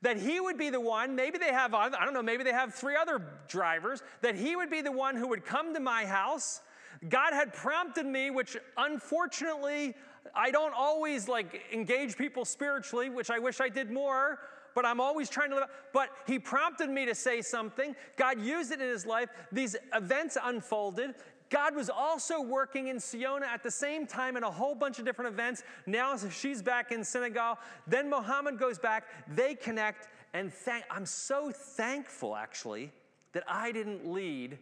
that 0.02 0.16
he 0.16 0.40
would 0.40 0.58
be 0.58 0.68
the 0.68 0.80
one, 0.80 1.14
maybe 1.14 1.38
they 1.38 1.52
have, 1.52 1.74
I 1.74 1.88
don't 1.88 2.12
know, 2.12 2.22
maybe 2.22 2.42
they 2.42 2.52
have 2.52 2.74
three 2.74 2.96
other 2.96 3.24
drivers, 3.48 4.02
that 4.20 4.34
he 4.34 4.56
would 4.56 4.68
be 4.68 4.80
the 4.80 4.90
one 4.90 5.16
who 5.16 5.28
would 5.28 5.44
come 5.44 5.74
to 5.74 5.80
my 5.80 6.04
house. 6.04 6.60
God 7.08 7.32
had 7.32 7.52
prompted 7.52 8.04
me, 8.04 8.30
which 8.30 8.56
unfortunately 8.76 9.94
I 10.34 10.50
don't 10.50 10.74
always 10.74 11.28
like 11.28 11.62
engage 11.72 12.16
people 12.16 12.44
spiritually, 12.44 13.10
which 13.10 13.30
I 13.30 13.38
wish 13.38 13.60
I 13.60 13.68
did 13.68 13.90
more, 13.90 14.40
but 14.74 14.84
I'm 14.84 15.00
always 15.00 15.28
trying 15.28 15.50
to 15.50 15.56
live. 15.56 15.68
But 15.92 16.10
he 16.26 16.38
prompted 16.38 16.90
me 16.90 17.06
to 17.06 17.14
say 17.14 17.42
something. 17.42 17.94
God 18.16 18.40
used 18.40 18.72
it 18.72 18.80
in 18.80 18.88
his 18.88 19.06
life. 19.06 19.28
These 19.52 19.76
events 19.94 20.36
unfolded. 20.42 21.14
God 21.52 21.76
was 21.76 21.90
also 21.90 22.40
working 22.40 22.88
in 22.88 22.98
Siona 22.98 23.44
at 23.44 23.62
the 23.62 23.70
same 23.70 24.06
time 24.06 24.38
in 24.38 24.42
a 24.42 24.50
whole 24.50 24.74
bunch 24.74 24.98
of 24.98 25.04
different 25.04 25.34
events. 25.34 25.62
Now 25.84 26.16
she's 26.16 26.62
back 26.62 26.92
in 26.92 27.04
Senegal. 27.04 27.58
Then 27.86 28.08
Mohammed 28.08 28.58
goes 28.58 28.78
back. 28.78 29.04
They 29.28 29.54
connect. 29.54 30.08
And 30.32 30.50
thank, 30.50 30.84
I'm 30.90 31.04
so 31.04 31.52
thankful, 31.52 32.34
actually, 32.34 32.90
that 33.34 33.44
I 33.46 33.70
didn't 33.70 34.10
lead 34.10 34.56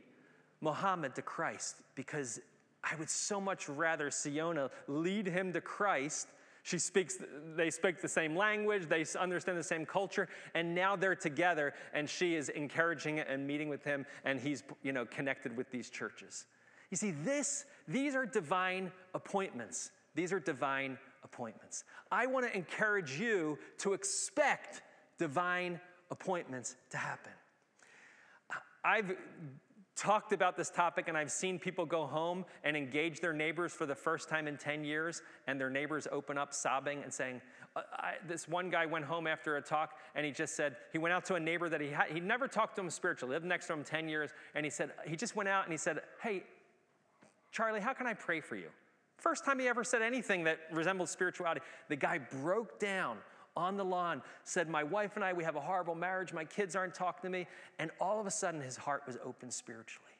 Mohammed 0.61 1.15
to 1.15 1.23
Christ 1.23 1.77
because 1.95 2.41
I 2.83 2.97
would 2.97 3.09
so 3.09 3.41
much 3.41 3.69
rather 3.69 4.11
Siona 4.11 4.69
lead 4.89 5.29
him 5.29 5.53
to 5.53 5.61
Christ. 5.61 6.27
She 6.65 6.79
speaks, 6.81 7.19
they 7.55 7.71
speak 7.71 8.03
the 8.03 8.09
same 8.09 8.35
language, 8.35 8.89
they 8.89 9.07
understand 9.17 9.57
the 9.57 9.63
same 9.63 9.87
culture, 9.87 10.29
and 10.57 10.75
now 10.75 10.97
they're 10.97 11.15
together, 11.15 11.73
and 11.95 12.11
she 12.11 12.35
is 12.35 12.49
encouraging 12.49 13.21
and 13.21 13.47
meeting 13.47 13.69
with 13.69 13.85
him, 13.85 14.05
and 14.25 14.41
he's 14.41 14.65
you 14.83 14.93
know 14.93 15.07
connected 15.07 15.57
with 15.57 15.71
these 15.71 15.89
churches. 15.89 16.47
You 16.91 16.97
see, 16.97 17.13
this, 17.13 17.65
these 17.87 18.15
are 18.15 18.27
divine 18.27 18.91
appointments. 19.15 19.91
These 20.15 20.33
are 20.33 20.41
divine 20.41 20.99
appointments. 21.23 21.85
I 22.11 22.27
want 22.27 22.47
to 22.47 22.57
encourage 22.57 23.19
you 23.19 23.59
to 23.79 23.93
expect 23.93 24.83
divine 25.19 25.81
appointments 26.11 26.77
to 26.91 26.97
happen. 26.97 27.33
I've 28.85 29.15
talked 29.97 30.33
about 30.33 30.57
this 30.57 30.71
topic 30.71 31.09
and 31.09 31.17
I've 31.17 31.31
seen 31.31 31.59
people 31.59 31.85
go 31.85 32.07
home 32.07 32.47
and 32.65 32.75
engage 32.75 33.21
their 33.21 33.35
neighbors 33.35 33.73
for 33.73 33.85
the 33.85 33.95
first 33.95 34.31
time 34.31 34.49
in 34.49 34.57
10 34.57 34.83
years, 34.83 35.21
and 35.47 35.61
their 35.61 35.69
neighbors 35.69 36.09
open 36.11 36.39
up 36.39 36.55
sobbing 36.55 37.03
and 37.03 37.13
saying, 37.13 37.43
This 38.27 38.49
one 38.49 38.71
guy 38.71 38.87
went 38.87 39.05
home 39.05 39.27
after 39.27 39.59
a 39.59 39.63
talk 39.63 39.99
and 40.15 40.25
he 40.25 40.33
just 40.33 40.57
said, 40.57 40.77
he 40.91 40.99
went 40.99 41.13
out 41.13 41.27
to 41.27 41.35
a 41.35 41.41
neighbor 41.41 41.69
that 41.69 41.81
he 41.83 41.89
had, 41.89 42.11
he 42.11 42.19
never 42.19 42.49
talked 42.49 42.77
to 42.77 42.81
him 42.81 42.91
spiritually, 42.91 43.35
lived 43.35 43.45
next 43.45 43.67
to 43.67 43.75
him 43.75 43.85
10 43.85 44.09
years, 44.09 44.31
and 44.55 44.65
he 44.65 44.71
said, 44.71 44.91
he 45.07 45.17
just 45.17 45.37
went 45.37 45.49
out 45.49 45.65
and 45.65 45.73
he 45.73 45.79
said, 45.79 46.01
Hey, 46.23 46.45
Charlie, 47.53 47.81
how 47.81 47.93
can 47.93 48.07
I 48.07 48.15
pray 48.15 48.41
for 48.41 48.57
you? 48.57 48.69
First 49.19 49.45
time 49.45 49.59
he 49.59 49.69
ever 49.69 49.85
said 49.85 50.03
anything 50.03 50.45
that 50.45 50.61
resembled 50.73 51.09
spirituality. 51.09 51.61
The 51.89 51.97
guy 51.97 52.19
broke 52.19 52.79
down 52.79 53.19
on 53.57 53.77
the 53.77 53.85
lawn, 53.85 54.23
said, 54.45 54.69
My 54.69 54.83
wife 54.83 55.17
and 55.17 55.25
I, 55.25 55.33
we 55.33 55.45
have 55.45 55.57
a 55.57 55.61
horrible 55.61 55.95
marriage. 55.95 56.33
My 56.33 56.45
kids 56.45 56.75
aren't 56.75 56.95
talking 56.95 57.31
to 57.31 57.39
me. 57.39 57.47
And 57.79 57.91
all 58.01 58.21
of 58.21 58.27
a 58.27 58.31
sudden, 58.31 58.61
his 58.61 58.77
heart 58.77 59.03
was 59.07 59.19
open 59.25 59.51
spiritually. 59.51 60.13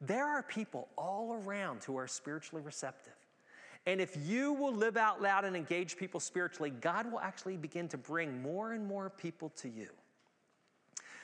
There 0.00 0.26
are 0.26 0.42
people 0.42 0.88
all 0.96 1.34
around 1.44 1.84
who 1.84 1.96
are 1.96 2.08
spiritually 2.08 2.62
receptive. 2.64 3.12
And 3.86 4.00
if 4.00 4.16
you 4.26 4.52
will 4.52 4.74
live 4.74 4.96
out 4.96 5.22
loud 5.22 5.44
and 5.44 5.56
engage 5.56 5.96
people 5.96 6.20
spiritually, 6.20 6.70
God 6.70 7.10
will 7.10 7.20
actually 7.20 7.56
begin 7.56 7.88
to 7.88 7.98
bring 7.98 8.42
more 8.42 8.72
and 8.72 8.86
more 8.86 9.10
people 9.10 9.50
to 9.56 9.68
you. 9.68 9.88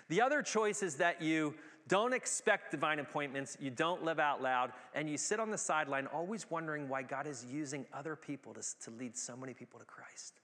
The 0.09 0.21
other 0.21 0.43
choice 0.43 0.83
is 0.83 0.97
that 0.97 1.21
you 1.21 1.55
don't 1.89 2.13
expect 2.13 2.71
divine 2.71 2.99
appointments, 2.99 3.57
you 3.61 3.71
don't 3.71 4.05
live 4.05 4.19
out 4.19 4.43
loud, 4.43 4.73
and 4.95 5.09
you 5.09 5.17
sit 5.17 5.41
on 5.41 5.51
the 5.51 5.59
sideline 5.59 6.07
always 6.07 6.51
wondering 6.51 6.89
why 6.89 7.03
God 7.03 7.27
is 7.27 7.45
using 7.51 7.87
other 7.93 8.15
people 8.15 8.55
to, 8.55 8.63
to 8.85 8.91
lead 8.99 9.17
so 9.17 9.37
many 9.37 9.55
people 9.55 9.81
to 9.81 9.87
Christ. 9.87 10.41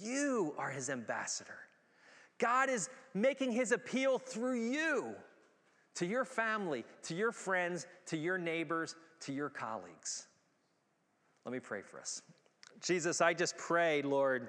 You 0.00 0.54
are 0.58 0.70
his 0.70 0.90
ambassador. 0.90 1.58
God 2.38 2.68
is 2.68 2.88
making 3.14 3.52
his 3.52 3.72
appeal 3.72 4.18
through 4.18 4.70
you 4.70 5.14
to 5.96 6.06
your 6.06 6.24
family, 6.24 6.84
to 7.02 7.14
your 7.14 7.32
friends, 7.32 7.86
to 8.06 8.16
your 8.16 8.38
neighbors, 8.38 8.94
to 9.20 9.32
your 9.32 9.48
colleagues. 9.48 10.28
Let 11.44 11.52
me 11.52 11.60
pray 11.60 11.82
for 11.82 11.98
us. 11.98 12.22
Jesus, 12.80 13.20
I 13.20 13.34
just 13.34 13.56
pray, 13.56 14.02
Lord, 14.02 14.48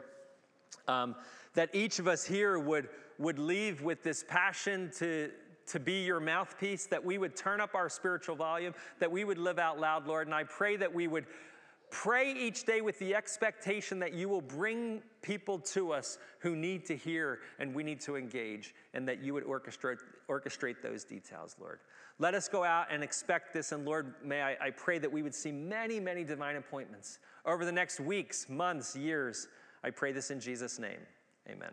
um, 0.88 1.16
that 1.56 1.70
each 1.74 1.98
of 1.98 2.08
us 2.08 2.26
here 2.26 2.60
would, 2.60 2.90
would 3.18 3.40
leave 3.40 3.82
with 3.82 4.04
this 4.04 4.24
passion 4.28 4.92
to, 4.98 5.32
to 5.70 5.80
be 5.80 6.04
your 6.04 6.20
mouthpiece, 6.20 6.86
that 6.88 7.04
we 7.04 7.18
would 7.18 7.36
turn 7.36 7.62
up 7.62 7.76
our 7.76 7.90
spiritual 7.90 8.36
volume, 8.36 8.74
that 9.00 9.12
we 9.12 9.24
would 9.24 9.38
live 9.38 9.60
out 9.60 9.80
loud, 9.80 10.08
Lord. 10.08 10.28
And 10.28 10.36
I 10.36 10.44
pray 10.44 10.78
that 10.78 10.94
we 10.94 11.08
would 11.08 11.26
pray 11.92 12.34
each 12.34 12.66
day 12.66 12.82
with 12.82 13.00
the 13.00 13.16
expectation 13.16 13.98
that 14.00 14.14
you 14.14 14.30
will 14.30 14.42
bring 14.42 15.02
people 15.22 15.58
to 15.58 15.92
us 15.92 16.20
who 16.40 16.56
need 16.56 16.86
to 16.86 16.96
hear 16.96 17.40
and 17.58 17.74
we 17.74 17.84
need 17.84 18.00
to 18.02 18.16
engage, 18.16 18.76
and 18.94 19.08
that 19.08 19.24
you 19.24 19.34
would 19.34 19.46
orchestrate, 19.46 19.98
orchestrate 20.30 20.82
those 20.82 21.04
details, 21.04 21.56
Lord. 21.60 21.80
Let 22.20 22.34
us 22.34 22.50
go 22.50 22.64
out 22.64 22.88
and 22.92 23.04
expect 23.04 23.54
this. 23.54 23.72
And 23.72 23.86
Lord, 23.86 24.14
may 24.24 24.42
I, 24.42 24.58
I 24.60 24.70
pray 24.72 25.00
that 25.00 25.12
we 25.12 25.22
would 25.22 25.34
see 25.34 25.52
many, 25.52 26.00
many 26.00 26.24
divine 26.24 26.58
appointments 26.58 27.20
over 27.46 27.64
the 27.64 27.72
next 27.72 28.00
weeks, 28.00 28.50
months, 28.50 28.96
years. 28.96 29.48
I 29.84 29.90
pray 29.90 30.12
this 30.12 30.30
in 30.30 30.40
Jesus' 30.40 30.80
name. 30.80 31.00
Amen. 31.50 31.72